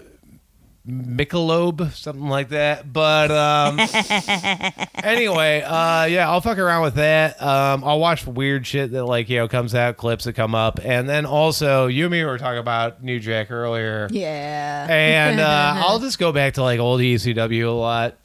[0.89, 2.91] Michelob, something like that.
[2.91, 3.79] But um,
[5.03, 7.41] anyway, uh, yeah, I'll fuck around with that.
[7.41, 10.79] Um, I'll watch weird shit that like you know comes out, clips that come up,
[10.83, 14.07] and then also you and me were talking about New Jack earlier.
[14.11, 14.87] Yeah.
[14.89, 18.15] And uh, I'll just go back to like old ECW a lot.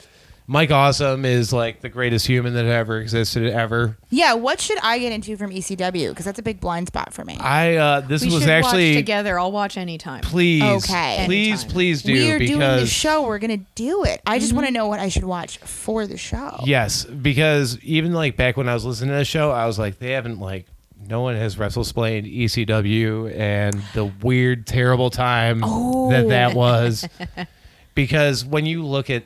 [0.46, 3.96] Mike Awesome is like the greatest human that ever existed ever.
[4.10, 6.10] Yeah, what should I get into from ECW?
[6.10, 7.38] Because that's a big blind spot for me.
[7.40, 9.38] I uh, this we was should actually watch together.
[9.38, 10.20] I'll watch anytime.
[10.20, 11.22] please, Okay.
[11.24, 11.70] please, Anytime.
[11.70, 13.22] please do we are doing the show.
[13.26, 14.20] We're gonna do it.
[14.26, 16.58] I just want to know what I should watch for the show.
[16.64, 19.98] yes, because even like back when I was listening to the show, I was like,
[19.98, 20.66] they haven't like.
[21.06, 27.06] No one has WrestleSplained ECW and the weird, terrible time that that was.
[27.94, 29.24] because when you look at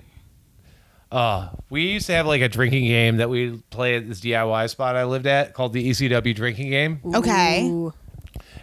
[1.10, 4.68] uh we used to have like a drinking game that we play at this DIY
[4.68, 7.00] spot I lived at called the ECW drinking game.
[7.14, 7.64] Okay.
[7.66, 7.92] Ooh.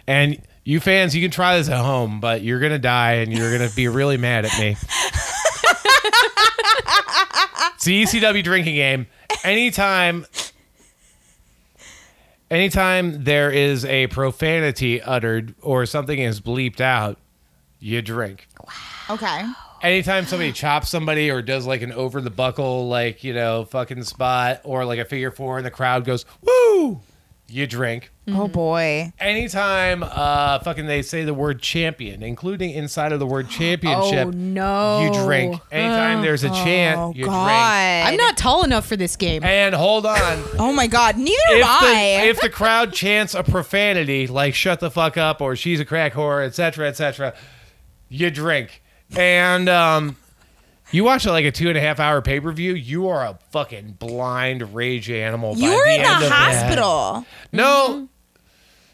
[0.06, 3.56] And you fans, you can try this at home, but you're gonna die and you're
[3.56, 4.70] gonna be really mad at me.
[7.74, 9.06] it's the ECW drinking game.
[9.44, 10.26] Anytime
[12.50, 17.18] anytime there is a profanity uttered or something is bleeped out,
[17.78, 18.48] you drink.
[18.64, 19.14] Wow.
[19.14, 19.42] Okay.
[19.86, 24.02] Anytime somebody chops somebody or does like an over the buckle like you know fucking
[24.04, 27.00] spot or like a figure four and the crowd goes woo
[27.48, 29.12] you drink Oh boy.
[29.20, 34.30] anytime uh fucking they say the word champion including inside of the word championship Oh
[34.30, 35.02] no.
[35.02, 37.44] you drink anytime there's a Oh chant you God.
[37.44, 39.44] drink I'm not tall enough for this game.
[39.44, 41.16] and hold on Oh my God.
[41.16, 42.26] Neither if am the, I.
[42.28, 46.14] if the crowd chants a profanity like shut the fuck up or she's a crack
[46.14, 47.32] whore etc etc
[48.08, 48.82] you drink
[49.14, 50.16] and um
[50.92, 53.38] you watch like a two and a half hour pay per view, you are a
[53.50, 55.56] fucking blind rage animal.
[55.56, 56.32] you were the in end the of that.
[56.32, 57.26] hospital.
[57.52, 58.08] No,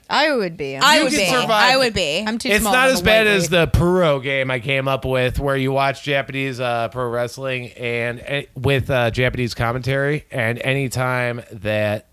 [0.09, 0.77] I would be.
[0.77, 1.27] I'm I would be.
[1.27, 1.51] survive.
[1.51, 2.25] I would be.
[2.27, 5.57] I'm too it's not as bad as the Puro game I came up with, where
[5.57, 12.07] you watch Japanese uh, pro wrestling and uh, with uh, Japanese commentary, and anytime that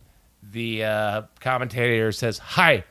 [0.43, 2.83] the uh, commentator says "hi,"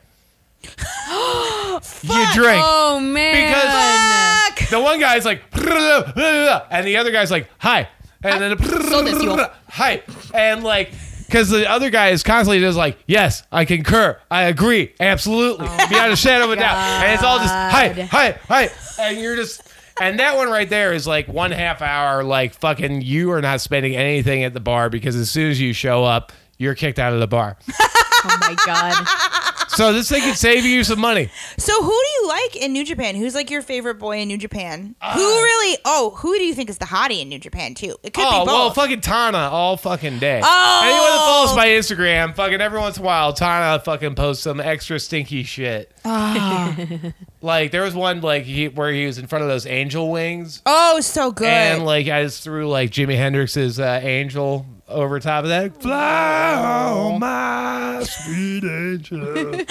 [2.03, 2.61] you drink.
[2.65, 3.47] Oh man.
[3.47, 4.69] Because Fuck.
[4.69, 7.87] the one guy's like, and the other guy's like, hi.
[8.23, 9.37] And then, this, yo.
[9.69, 10.03] hi.
[10.33, 10.91] And like,
[11.25, 14.19] because the other guy is constantly just like, yes, I concur.
[14.31, 14.93] I agree.
[14.99, 15.67] Absolutely.
[15.69, 16.75] Oh Beyond a shadow of a doubt.
[17.03, 18.69] And it's all just, hi, hi, hi.
[18.99, 19.61] And you're just,
[20.01, 23.61] and that one right there is like one half hour, like fucking, you are not
[23.61, 27.13] spending anything at the bar because as soon as you show up, you're kicked out
[27.13, 27.57] of the bar.
[27.79, 29.55] oh my god.
[29.79, 31.29] So this thing could save you some money.
[31.57, 33.15] So who do you like in New Japan?
[33.15, 34.93] Who's like your favorite boy in New Japan?
[34.99, 35.77] Uh, who really?
[35.85, 37.95] Oh, who do you think is the hottie in New Japan too?
[38.03, 38.47] It could Oh be both.
[38.47, 40.41] well, fucking Tana all fucking day.
[40.43, 40.81] Oh.
[40.83, 44.59] Anyone that follows my Instagram, fucking every once in a while, Tana fucking posts some
[44.59, 45.93] extra stinky shit.
[47.41, 50.61] Like there was one like he where he was in front of those angel wings,
[50.65, 51.47] Oh, so good.
[51.47, 55.81] and like I just threw like Jimi Hendrix's uh, angel over top of that.
[55.81, 59.65] Fly on my sweet angel.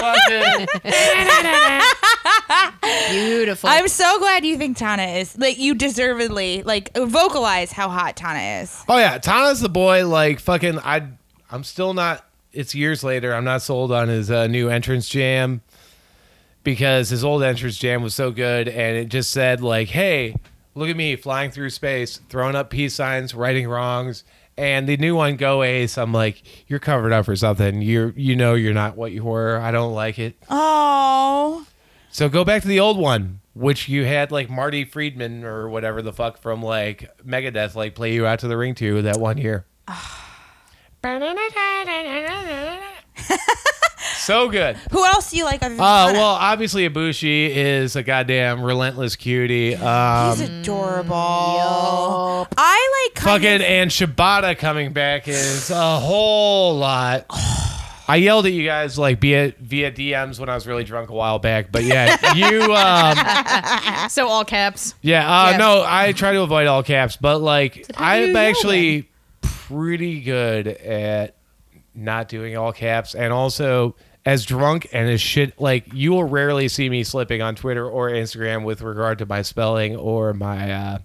[0.00, 0.66] Fucking-
[3.10, 3.70] Beautiful.
[3.70, 8.62] I'm so glad you think Tana is like you deservedly like vocalize how hot Tana
[8.62, 8.84] is.
[8.88, 10.06] oh yeah, Tana's the boy.
[10.06, 11.06] Like fucking, I
[11.50, 12.24] I'm still not.
[12.52, 13.34] It's years later.
[13.34, 15.60] I'm not sold on his uh, new entrance jam
[16.64, 20.34] because his old entrance jam was so good, and it just said like, "Hey,
[20.74, 24.24] look at me flying through space, throwing up peace signs, righting wrongs."
[24.60, 25.96] And the new one, Go Ace.
[25.96, 27.80] I'm like, you're covered up or something.
[27.80, 29.56] You you know you're not what you were.
[29.58, 30.36] I don't like it.
[30.50, 31.66] Oh,
[32.10, 36.02] So go back to the old one, which you had like Marty Friedman or whatever
[36.02, 39.38] the fuck from like Megadeth like play you out to the ring to that one
[39.38, 39.64] year.
[39.88, 40.26] Ah.
[44.20, 44.76] so good.
[44.92, 45.62] who else do you like?
[45.62, 46.18] Other than Oh Tana?
[46.18, 49.74] well, obviously Ibushi is a goddamn relentless cutie.
[49.76, 51.16] Um, he's adorable.
[52.56, 57.26] I like kind fucking of- and Shibata coming back is a whole lot.
[58.08, 61.12] I yelled at you guys like via via DMs when I was really drunk a
[61.12, 64.94] while back, but yeah, you um, so all caps.
[65.00, 65.56] Yeah, uh, Yeah.
[65.58, 69.08] no, I try to avoid all caps, but like how do you I'm yell actually
[69.42, 71.36] pretty good at
[71.94, 73.94] not doing all caps, and also
[74.24, 75.60] as drunk and as shit.
[75.60, 79.42] Like you will rarely see me slipping on Twitter or Instagram with regard to my
[79.42, 80.98] spelling or my uh,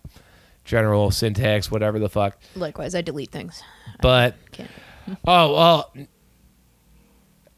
[0.63, 2.37] general syntax, whatever the fuck.
[2.55, 3.61] Likewise, I delete things.
[4.01, 4.35] But
[5.25, 5.93] Oh well,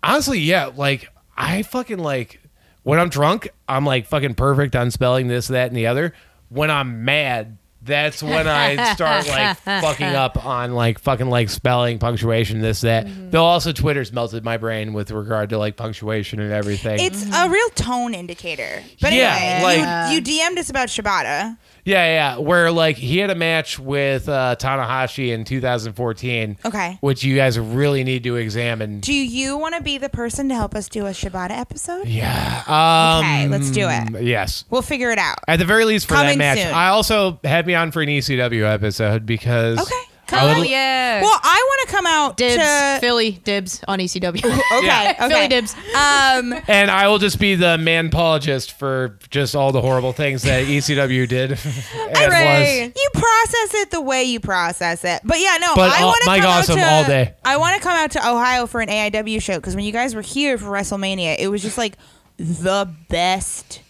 [0.04, 0.72] honestly, yeah.
[0.76, 2.42] Like I fucking like
[2.84, 6.14] when I'm drunk, I'm like fucking perfect on spelling this, that, and the other.
[6.50, 11.98] When I'm mad, that's when I start like fucking up on like fucking like spelling,
[12.00, 13.08] punctuation, this, that.
[13.08, 13.32] Mm-hmm.
[13.32, 17.00] Though also Twitter's melted my brain with regard to like punctuation and everything.
[17.00, 18.84] it's a real tone indicator.
[19.02, 21.58] But Yeah, anyway, like- you, you DM'd us about Shibata.
[21.88, 22.38] Yeah, yeah.
[22.38, 26.58] Where like he had a match with uh, Tanahashi in 2014.
[26.66, 26.98] Okay.
[27.02, 29.00] Which you guys really need to examine.
[29.00, 32.08] Do you want to be the person to help us do a Shibata episode?
[32.08, 32.64] Yeah.
[32.68, 34.24] Um, Okay, let's do it.
[34.24, 34.66] Yes.
[34.70, 35.38] We'll figure it out.
[35.48, 36.74] At the very least, for Coming that match, soon.
[36.74, 40.02] I also had me on for an ECW episode because Okay.
[40.34, 41.22] I would- Oh yeah.
[41.22, 42.56] Well, I want to come out dibs.
[42.56, 42.98] to.
[43.02, 44.44] Philly dibs on ECW.
[44.78, 45.16] Okay, Yeah.
[45.20, 45.30] okay.
[45.30, 45.74] Philly dibs.
[45.96, 50.44] Um, and I will just be the man apologist for just all the horrible things
[50.44, 51.52] that ECW did.
[51.52, 52.92] and was.
[52.96, 55.22] you process it the way you process it.
[55.24, 57.34] But yeah, no, But I all- want to Mike come Awesome out to, all day.
[57.46, 60.14] I want to come out to Ohio for an AIW show because when you guys
[60.16, 61.98] were here for WrestleMania, it was just like
[62.38, 63.82] the best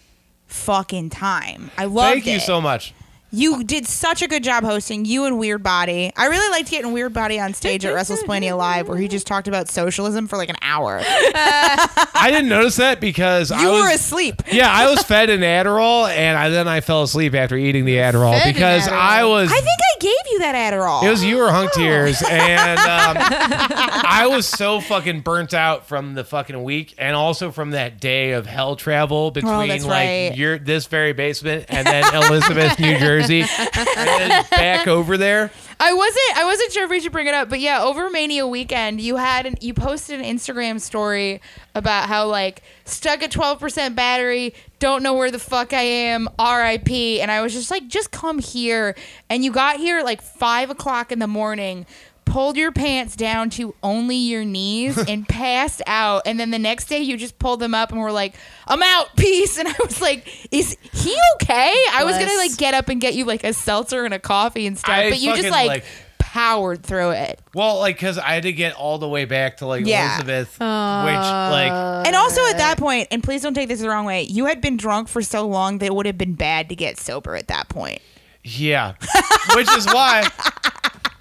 [0.46, 1.70] fucking time.
[1.76, 2.42] I loved Thank you it.
[2.42, 2.94] so much.
[3.30, 5.04] You did such a good job hosting.
[5.04, 6.12] You and Weird Body.
[6.16, 9.48] I really liked getting Weird Body on stage at WrestleSplania Live, where he just talked
[9.48, 11.00] about socialism for like an hour.
[11.04, 14.42] I didn't notice that because I You was were asleep.
[14.52, 17.96] yeah I was fed an Adderall and I, then I fell asleep after eating the
[17.96, 18.92] Adderall Fed an because Adderall.
[18.92, 21.02] I was I think I gave you that Adderall.
[21.04, 26.14] It was you or Hunk Tears, and um, I was so fucking burnt out from
[26.14, 29.92] the fucking week, and also from that day of hell travel between Oh, that's like
[29.92, 30.32] right.
[30.36, 33.17] your this very basement and then Elizabeth, New Jersey,
[33.96, 35.50] and then back over there.
[35.80, 38.46] I wasn't I wasn't sure if we should bring it up, but yeah, over Mania
[38.46, 41.40] weekend, you had an, you posted an Instagram story
[41.74, 46.28] about how like stuck at twelve percent battery, don't know where the fuck I am,
[46.38, 47.20] R.I.P.
[47.20, 48.96] And I was just like, just come here.
[49.28, 51.86] And you got here at like five o'clock in the morning.
[52.28, 56.22] Pulled your pants down to only your knees and passed out.
[56.26, 58.34] And then the next day, you just pulled them up and were like,
[58.66, 62.74] "I'm out, peace." And I was like, "Is he okay?" I was gonna like get
[62.74, 65.30] up and get you like a seltzer and a coffee and stuff, I but you
[65.34, 65.84] just fucking, like, like-
[66.18, 67.40] powered through it.
[67.54, 70.16] Well, like because I had to get all the way back to like Yeah.
[70.16, 71.72] Elizabeth, which like
[72.06, 74.60] and also at that point, and please don't take this the wrong way, you had
[74.60, 77.48] been drunk for so long that it would have been bad to get sober at
[77.48, 78.02] that point.
[78.44, 78.92] Yeah,
[79.56, 80.28] which is why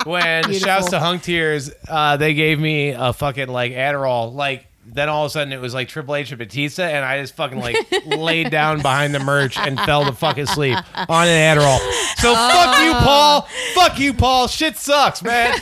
[0.05, 0.65] when Beautiful.
[0.67, 4.33] shouts to Hunk Tears, uh, they gave me a fucking like Adderall.
[4.33, 7.19] Like then all of a sudden it was like Triple H and Batista, and I
[7.19, 7.75] just fucking like
[8.05, 10.77] laid down behind the merch and fell to fucking sleep
[11.09, 11.79] on an Adderall.
[12.17, 13.41] So fuck you, Paul.
[13.75, 14.47] Fuck you, Paul.
[14.47, 15.53] Shit sucks, man.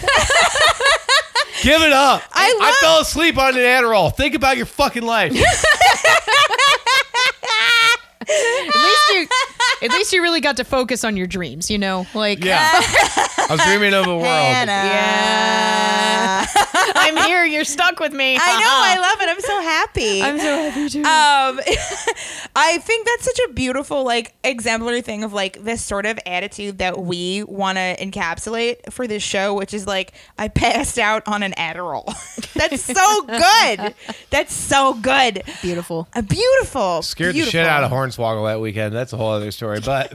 [1.64, 2.22] Give it up.
[2.32, 4.16] I love- fell asleep on an Adderall.
[4.16, 5.32] Think about your fucking life.
[8.30, 9.28] At least you,
[9.88, 11.70] at least you really got to focus on your dreams.
[11.70, 12.70] You know, like Yeah.
[12.74, 14.26] I was dreaming of a world.
[14.26, 14.72] Hannah.
[14.72, 16.46] Yeah.
[16.96, 17.46] I'm here.
[17.46, 18.38] You're stuck with me.
[18.42, 18.68] I know.
[18.68, 19.30] I love it.
[19.30, 20.22] I'm so happy.
[20.24, 21.00] I'm so happy too.
[21.00, 21.60] um,
[22.56, 26.80] I think that's such a beautiful, like, exemplary thing of like this sort of attitude
[26.80, 31.44] that we want to encapsulate for this show, which is like, I passed out on
[31.44, 32.06] an Adderall.
[32.54, 33.94] that's so good.
[34.30, 35.44] That's so good.
[35.62, 36.08] Beautiful.
[36.14, 37.02] Uh, beautiful.
[37.02, 37.48] Scared beautiful.
[37.48, 38.94] the shit out of Hornswoggle that weekend.
[38.94, 39.80] That's a whole other story.
[39.86, 40.12] But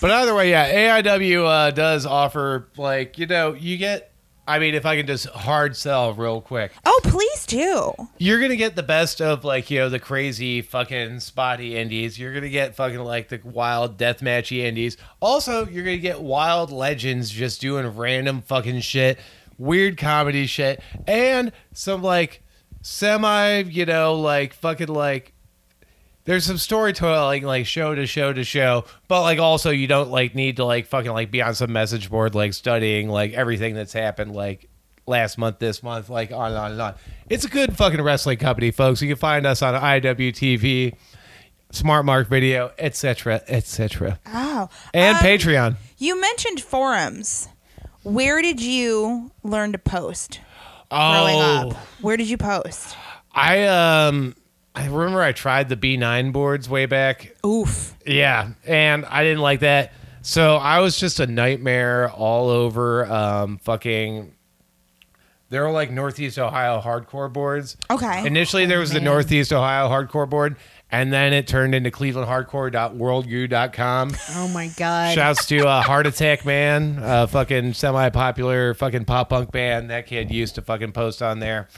[0.00, 4.12] but either way, yeah, AIW uh, does offer like you know you get.
[4.46, 7.92] I mean, if I can just hard sell real quick, Oh, please do.
[8.16, 12.18] you're gonna get the best of like you know the crazy fucking spotty indies.
[12.18, 14.96] You're gonna get fucking like the wild deathmatchy indies.
[15.20, 19.18] Also, you're gonna get wild legends just doing random fucking shit,
[19.58, 22.42] weird comedy shit, and some like
[22.80, 25.34] semi, you know, like fucking like.
[26.28, 30.34] There's some storytelling, like show to show to show, but like also you don't like
[30.34, 33.94] need to like fucking like be on some message board like studying like everything that's
[33.94, 34.68] happened like
[35.06, 36.94] last month, this month, like on and on and on.
[37.30, 39.00] It's a good fucking wrestling company, folks.
[39.00, 40.96] You can find us on IWTV,
[41.72, 44.68] Smart Mark Video, etc., etc., Oh.
[44.92, 45.76] and Um, Patreon.
[45.96, 47.48] You mentioned forums.
[48.02, 50.40] Where did you learn to post
[50.90, 51.74] growing Oh, up?
[52.02, 52.94] Where did you post?
[53.32, 54.34] I um,
[54.74, 57.36] I remember I tried the B9 boards way back.
[57.44, 57.94] Oof.
[58.06, 59.92] Yeah, and I didn't like that.
[60.22, 63.04] So I was just a nightmare all over.
[63.06, 64.34] Um, fucking.
[65.50, 67.76] There were like Northeast Ohio hardcore boards.
[67.90, 68.26] Okay.
[68.26, 69.00] Initially, there was the.
[69.00, 70.56] Northeast Ohio hardcore board,
[70.90, 74.12] and then it turned into ClevelandHardcore.worldgoo.com.
[74.34, 75.14] Oh my god.
[75.14, 79.88] Shouts to uh, Heart Attack Man, a fucking semi-popular fucking pop punk band.
[79.90, 81.68] That kid used to fucking post on there.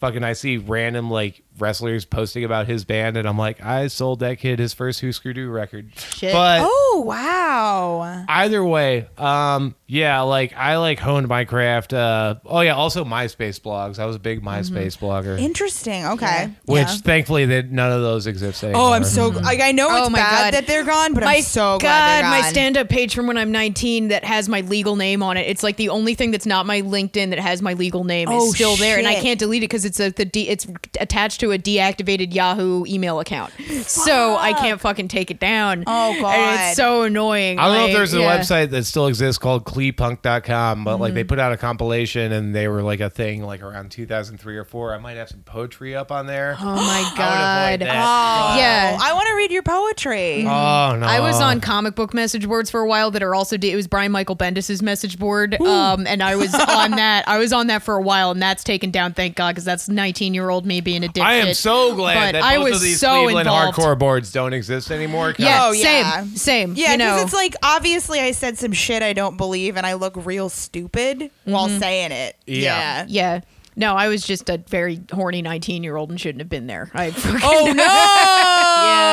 [0.00, 4.20] Fucking, I see random like wrestlers posting about his band, and I'm like, I sold
[4.20, 5.90] that kid his first Husker Du record.
[5.98, 6.32] Shit.
[6.32, 8.24] But Oh wow.
[8.28, 11.92] either way, um, yeah, like I like honed my craft.
[11.92, 13.98] Uh, oh yeah, also MySpace blogs.
[13.98, 16.06] I was a big MySpace blogger, Interesting.
[16.06, 16.50] Okay.
[16.64, 16.96] which Yeah.
[16.96, 18.82] thankfully that none of those exist anymore.
[18.88, 20.54] Oh, I'm so like I know Oh it's my bad God.
[20.54, 23.36] that they're gone, but my I'm so God, glad they're my stand-up page from when
[23.36, 25.46] I'm 19 that has my legal name on it.
[25.46, 28.46] It's like the only thing that's not my LinkedIn that has my legal name Oh,
[28.46, 30.66] is still there, and I can't delete it because it's a the de- it's
[31.00, 33.52] attached to a deactivated Yahoo email account,
[33.86, 35.84] so I can't fucking take it down.
[35.86, 36.68] Oh, And God.
[36.68, 37.58] it's so annoying.
[37.58, 38.38] I don't know if Like, there's a yeah.
[38.38, 41.00] website that still exists called clepunk.com, but Mm-hmm.
[41.02, 44.56] like they put out a compilation and they were like a thing like around 2003
[44.56, 44.94] or 4.
[44.94, 46.56] I might have some poetry up on there.
[46.62, 47.72] Oh my I would god.
[47.82, 47.96] avoid that.
[47.96, 48.98] Oh, Yeah.
[49.00, 50.42] I want to read your poetry.
[50.46, 51.06] Oh no.
[51.06, 53.86] I was on comic book message boards for a while that are also it was
[53.88, 57.28] Brian Michael Bendis's message board, um, and I was on that.
[57.28, 59.12] I was on that for a while, and that's taken down.
[59.12, 61.22] Thank God, because that's 19 year old me being a dipshit.
[61.32, 63.78] I am so glad But that I both was of these so Cleveland involved.
[63.78, 65.32] hardcore boards don't exist anymore.
[65.32, 66.20] 'cause- Yeah, Oh, yeah.
[66.22, 66.74] same, same.
[66.76, 69.86] Yeah, you because know, it's like obviously I said some shit I don't believe, and
[69.86, 71.78] I look real stupid while mm-hmm.
[71.78, 72.36] saying it.
[72.46, 73.06] Yeah.
[73.08, 73.40] yeah.
[73.74, 76.90] No, I was just a very horny 19 year old and shouldn't have been there.
[76.92, 77.72] I oh, fucking, Oh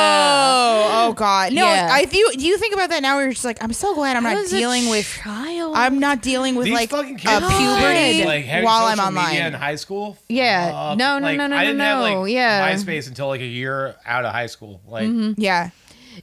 [0.00, 0.86] no!
[0.90, 1.06] Yeah.
[1.08, 1.52] Oh god.
[1.52, 1.64] No.
[1.64, 1.88] Yeah.
[1.90, 2.32] I do.
[2.36, 3.16] Do you think about that now?
[3.16, 5.06] Where you're just like, I'm so glad I'm not dealing with.
[5.06, 5.74] child.
[5.76, 8.96] I'm not dealing with These like fucking a kids these puberty like having while I'm
[8.98, 9.52] social media in online.
[9.60, 10.18] high school.
[10.28, 10.70] Yeah.
[10.90, 10.98] Fuck.
[10.98, 12.20] No, no, Like, no, no, I no, didn't have no.
[12.22, 12.70] like Yeah.
[12.72, 14.80] MySpace until like a year out of high school.
[14.86, 15.70] Like Yeah.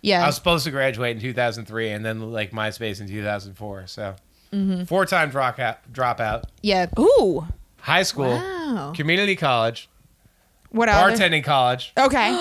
[0.01, 0.23] yeah.
[0.23, 3.87] I was supposed to graduate in 2003 and then like MySpace in 2004.
[3.87, 4.15] So
[4.53, 4.85] Mm-hmm.
[4.85, 6.85] four-time dropout, dropout, yeah.
[6.97, 7.45] Ooh.
[7.81, 8.93] high school, Wow.
[8.95, 9.89] community college,
[10.69, 11.19] What else?
[11.19, 12.37] bartending college, Okay.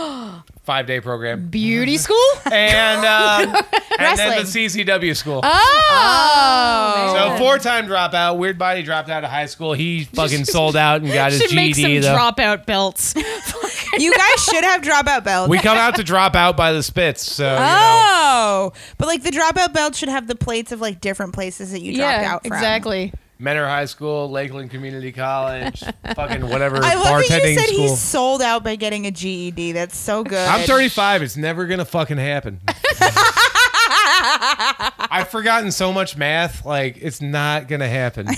[0.65, 2.17] five-day program, Beauty school?
[2.51, 3.55] and um,
[3.99, 4.67] and then the Wrestling.
[4.87, 5.41] CCW school.
[5.45, 7.15] oh.
[7.17, 8.37] So four-time dropout.
[8.39, 9.73] Weird body dropped out of high school.
[9.73, 12.01] He fucking sold out and got his Should make some GED.
[12.01, 12.17] Though.
[12.17, 13.15] dropout belts.
[13.99, 15.49] you guys should have dropout belts.
[15.51, 17.31] we come out to drop out by the spits.
[17.31, 17.65] So you know.
[18.39, 21.81] Oh, but like the dropout belt should have the plates of like different places that
[21.81, 22.53] you dropped yeah, out from.
[22.53, 23.13] exactly.
[23.39, 25.83] Mentor High School, Lakeland Community College,
[26.15, 27.83] fucking whatever I love that you said school.
[27.83, 29.73] he sold out by getting a GED.
[29.73, 30.49] That's so good.
[30.49, 31.23] I'm 35.
[31.23, 32.61] It's never gonna fucking happen.
[35.11, 36.65] I've forgotten so much math.
[36.65, 38.29] Like it's not gonna happen.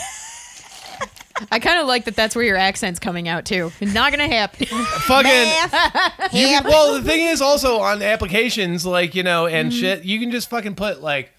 [1.53, 3.71] I kind of like that that's where your accent's coming out too.
[3.79, 4.67] It's not going to happen.
[4.67, 5.31] fucking.
[5.31, 6.35] Math.
[6.35, 6.65] You, Yep.
[6.65, 9.81] well, the thing is also on applications, like you know, and Mm-hmm.
[9.81, 11.31] shit, you can just fucking put like.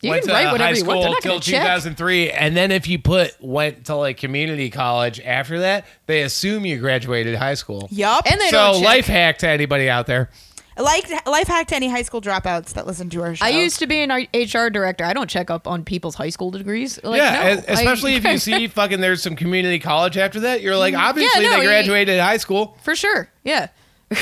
[0.00, 1.00] You went can to write high whatever you want.
[1.00, 1.62] They're not till going to check.
[1.62, 6.64] 2003, and then if you put went to like community college after that, they assume
[6.64, 7.88] you graduated high school.
[7.90, 8.30] Yup.
[8.30, 8.84] And they so don't check.
[8.84, 10.30] life hack to anybody out there.
[10.76, 13.44] like life hack to any high school dropouts that listen to our show.
[13.44, 15.04] I used to be an HR director.
[15.04, 17.02] I don't check up on people's high school degrees.
[17.02, 20.38] Like, yeah, no, es- especially I- if you see fucking there's some community college after
[20.40, 20.60] that.
[20.60, 21.02] You're like, mm-hmm.
[21.02, 22.78] obviously no, they you- graduated high school.
[22.82, 23.28] for sure.
[23.42, 23.68] Yeah.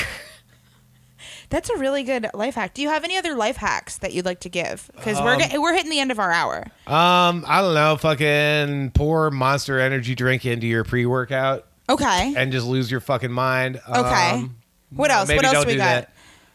[1.49, 2.75] That's a really good life hack.
[2.75, 4.91] Do you have any other life hacks that you'd like to give?
[4.97, 6.65] Because Um, we're get, we're hitting the end of our hour.
[6.87, 11.67] Um, I don't know, fucking pour Monster Energy drink into your pre-workout.
[11.89, 12.35] Okay.
[12.37, 13.81] and just lose your fucking mind.
[13.89, 14.31] Okay.
[14.33, 14.57] Um,
[14.91, 15.29] what else?
[15.29, 16.09] What else we got?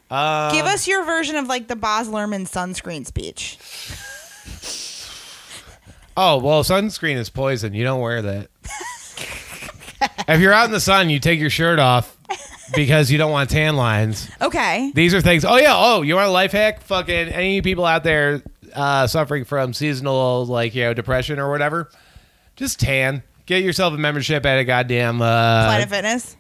[0.09, 3.57] Um, Give us your version of like the Baz Luhrmann sunscreen speech.
[6.17, 7.73] Oh well, sunscreen is poison.
[7.73, 8.49] You don't wear that.
[10.27, 12.17] if you're out in the sun, you take your shirt off
[12.75, 14.29] because you don't want tan lines.
[14.41, 14.91] Okay.
[14.93, 15.45] These are things.
[15.45, 15.73] Oh yeah.
[15.75, 16.81] Oh, you want a life hack?
[16.81, 18.41] Fucking any people out there
[18.73, 21.89] uh, suffering from seasonal like you know depression or whatever,
[22.55, 23.23] just tan.
[23.45, 26.37] Get yourself a membership at a goddamn uh, Planet Fitness.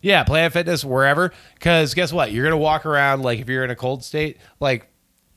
[0.00, 1.32] yeah, Planet Fitness, wherever.
[1.54, 2.32] Because guess what?
[2.32, 4.88] You're gonna walk around like if you're in a cold state, like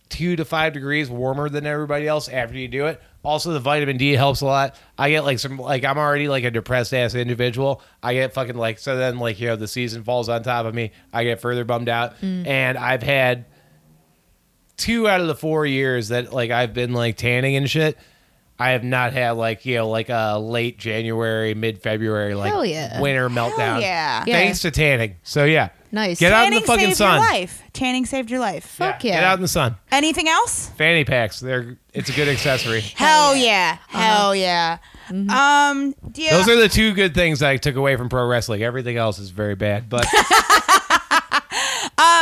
[0.09, 3.01] two to five degrees warmer than everybody else after you do it.
[3.23, 4.75] Also, the vitamin D helps a lot.
[4.97, 7.81] I get like some like I'm already like a depressed ass individual.
[8.01, 10.73] I get fucking like so then like you know the season falls on top of
[10.73, 10.91] me.
[11.11, 12.47] I get further bummed out, mm.
[12.47, 13.45] and I've had
[14.77, 17.97] two out of the four years that like I've been like tanning and shit.
[18.59, 22.65] I have not had like you know like a late January, mid February like Hell
[22.65, 22.99] yeah.
[23.01, 23.81] winter meltdown.
[23.81, 24.23] yeah.
[24.25, 24.33] Yeah.
[24.33, 25.15] Thanks to tanning.
[25.23, 26.19] So yeah, Nice.
[26.19, 27.21] Get out in Tanning the fucking saved sun.
[27.21, 27.63] your life.
[27.73, 28.65] Tanning saved your life.
[28.65, 29.15] Fuck yeah.
[29.15, 29.77] Get out in the sun.
[29.91, 30.69] Anything else?
[30.77, 31.39] Fanny packs.
[31.39, 32.81] They're it's a good accessory.
[32.95, 33.77] Hell yeah.
[33.87, 34.77] Hell yeah.
[35.09, 38.61] Um, do you, Those are the two good things I took away from pro wrestling.
[38.63, 39.89] Everything else is very bad.
[39.89, 40.05] But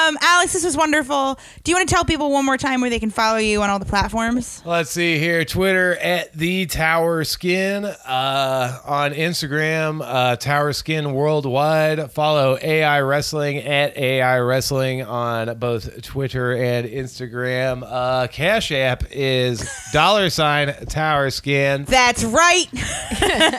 [0.08, 1.40] um, Alex, this was wonderful.
[1.64, 3.70] Do you want to tell people one more time where they can follow you on
[3.70, 4.62] all the platforms?
[4.66, 5.44] let's see here.
[5.46, 7.86] Twitter at the Tower Skin.
[7.86, 12.12] Uh, on Instagram, uh, Tower Skin Worldwide.
[12.12, 17.84] Follow AI Wrestling at AI Wrestling on both Twitter and Instagram.
[17.86, 21.86] Uh, Cash App is dollar sign Tower Skin.
[21.86, 22.66] That's right.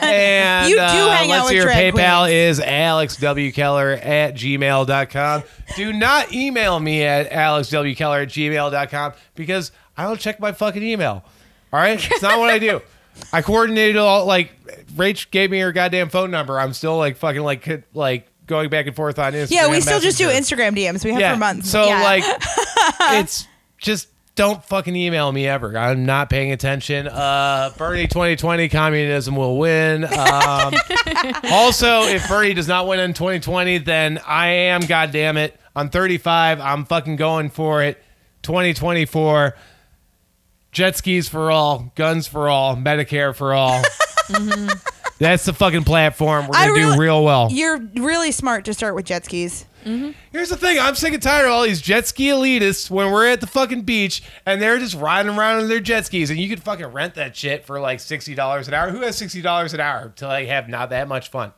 [0.07, 5.43] And You do uh, hang out let's with your PayPal is alexwkeller at gmail.com.
[5.75, 11.23] Do not email me at alexwkeller at gmail.com because I don't check my fucking email.
[11.73, 11.99] All right?
[12.11, 12.81] It's not what I do.
[13.33, 14.51] I coordinated all, like,
[14.95, 16.59] Rach gave me her goddamn phone number.
[16.59, 19.51] I'm still, like, fucking, like, like going back and forth on Instagram.
[19.51, 20.55] yeah, we still just do Messenger.
[20.55, 21.03] Instagram DMs.
[21.03, 21.33] We have Yeah.
[21.33, 21.69] for months.
[21.69, 22.03] So, Yeah.
[22.03, 22.23] like,
[23.19, 23.47] it's
[23.79, 25.75] just don't fucking email me ever.
[25.75, 27.07] I'm not paying attention.
[27.07, 30.03] Uh, Bernie 2020, communism will win.
[30.05, 30.73] Um,
[31.51, 35.59] also, if Bernie does not win in 2020, then I am, goddamn it.
[35.77, 36.59] I'm 35.
[36.59, 38.03] I'm fucking going for it.
[38.41, 39.55] 2024.
[40.71, 43.81] Jet skis for all, guns for all, Medicare for all.
[44.27, 44.67] Mm-hmm.
[45.19, 46.47] That's the fucking platform.
[46.47, 47.47] We're gonna really- do real well.
[47.49, 49.65] You're really smart to start with jet skis.
[49.85, 50.11] Mm-hmm.
[50.33, 53.25] Here's the thing: I'm sick and tired of all these jet ski elitists when we're
[53.25, 56.49] at the fucking beach and they're just riding around in their jet skis, and you
[56.49, 58.89] could fucking rent that shit for like sixty dollars an hour.
[58.89, 61.53] Who has sixty dollars an hour to like have not that much fun?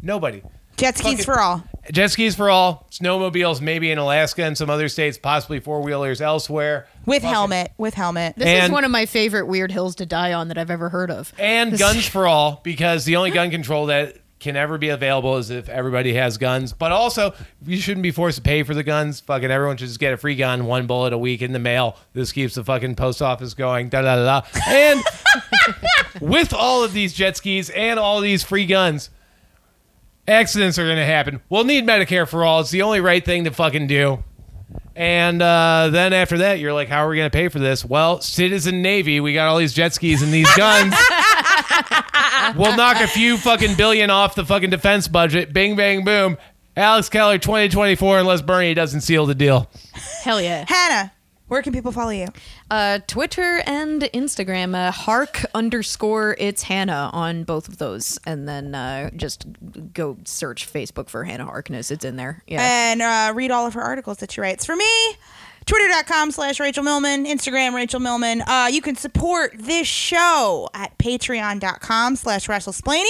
[0.00, 0.42] Nobody.
[0.78, 1.62] Jet skis Fucking- for all.
[1.92, 2.86] Jet skis for all.
[2.90, 6.86] Snowmobiles maybe in Alaska and some other states, possibly four wheelers elsewhere.
[7.06, 7.72] With Fucking- helmet.
[7.78, 8.34] With helmet.
[8.36, 10.88] This is And- one of my favorite weird hills to die on that I've ever
[10.90, 11.32] heard of.
[11.38, 15.36] And This- guns for all, because the only gun control that can ever be available
[15.38, 16.72] is if everybody has guns.
[16.72, 17.34] But also,
[17.66, 19.18] you shouldn't be forced to pay for the guns.
[19.18, 21.96] Fucking everyone should just get a free gun, one bullet a week in the mail.
[22.12, 23.88] This keeps the fucking post office going.
[23.88, 24.40] Da da da.
[24.42, 24.46] da.
[24.68, 25.02] And
[26.20, 29.10] with all of these jet skis and all these free guns,
[30.28, 31.40] accidents are going to happen.
[31.48, 32.60] We'll need Medicare for all.
[32.60, 34.22] It's the only right thing to fucking do.
[34.94, 37.84] And uh, then after that, you're like, how are we going to pay for this?
[37.84, 40.92] Well, Citizen Navy, we got all these jet skis and these guns.
[42.56, 45.52] we'll knock a few fucking billion off the fucking defense budget.
[45.52, 46.36] Bing, bang, boom.
[46.76, 49.70] Alex Keller 2024, unless Bernie doesn't seal the deal.
[50.22, 50.64] Hell yeah.
[50.66, 51.12] Hannah,
[51.48, 52.28] where can people follow you?
[52.70, 58.18] Uh, Twitter and Instagram, uh, hark underscore it's Hannah on both of those.
[58.24, 59.46] And then uh, just
[59.92, 61.90] go search Facebook for Hannah Harkness.
[61.90, 62.42] It's in there.
[62.46, 62.60] Yeah.
[62.62, 64.64] And uh, read all of her articles that she writes.
[64.64, 65.16] For me,
[65.68, 68.40] twitter.com slash Rachel Millman, Instagram Rachel Millman.
[68.40, 73.04] Uh, you can support this show at patreon.com slash Wrestlesplaining.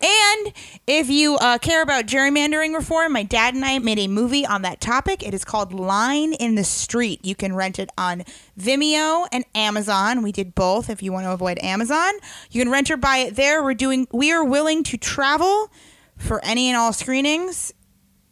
[0.00, 0.52] And
[0.88, 4.62] if you uh, care about gerrymandering reform, my dad and I made a movie on
[4.62, 5.24] that topic.
[5.24, 7.24] It is called Line in the Street.
[7.24, 8.24] You can rent it on
[8.58, 10.22] Vimeo and Amazon.
[10.22, 12.14] We did both if you want to avoid Amazon.
[12.50, 13.62] You can rent or buy it there.
[13.62, 15.70] We're doing we are willing to travel
[16.16, 17.72] for any and all screenings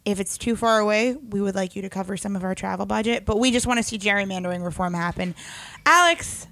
[0.05, 2.85] if it's too far away, we would like you to cover some of our travel
[2.85, 3.25] budget.
[3.25, 5.35] But we just want to see gerrymandering reform happen.
[5.85, 6.47] Alex,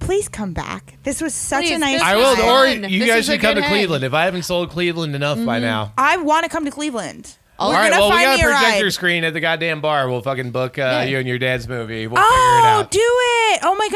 [0.00, 0.98] please come back.
[1.04, 2.00] This was such a nice.
[2.02, 2.84] I will, time.
[2.84, 3.72] or you This guys is a should come to good hang.
[3.72, 5.92] Cleveland if I haven't sold Cleveland enough by now.
[5.96, 7.36] I want to come to Cleveland.
[7.58, 8.92] All We're right, gonna well, we find got a me a projector ride.
[8.92, 10.10] screen at the goddamn bar.
[10.10, 11.02] We'll fucking book uh, Yeah.
[11.04, 12.06] you and your dad's movie.
[12.06, 12.90] We'll Oh, figure it out.
[12.90, 13.60] do it!
[13.62, 13.88] Oh my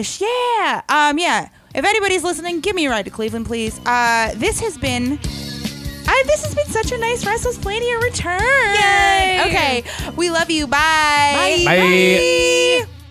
[0.00, 0.82] gosh, yeah.
[0.88, 1.48] Um, yeah.
[1.76, 3.78] If anybody's listening, give me a ride to Cleveland, please.
[3.86, 5.20] Uh, this has been.
[6.14, 8.40] I, this has been such a nice Wrestlesplaining return.
[8.40, 9.42] Yay!
[9.46, 9.84] Okay,
[10.16, 10.66] we love you.
[10.68, 11.34] Bye.
[11.34, 11.64] Bye.
[11.64, 12.86] Bye.
[12.86, 13.03] Bye.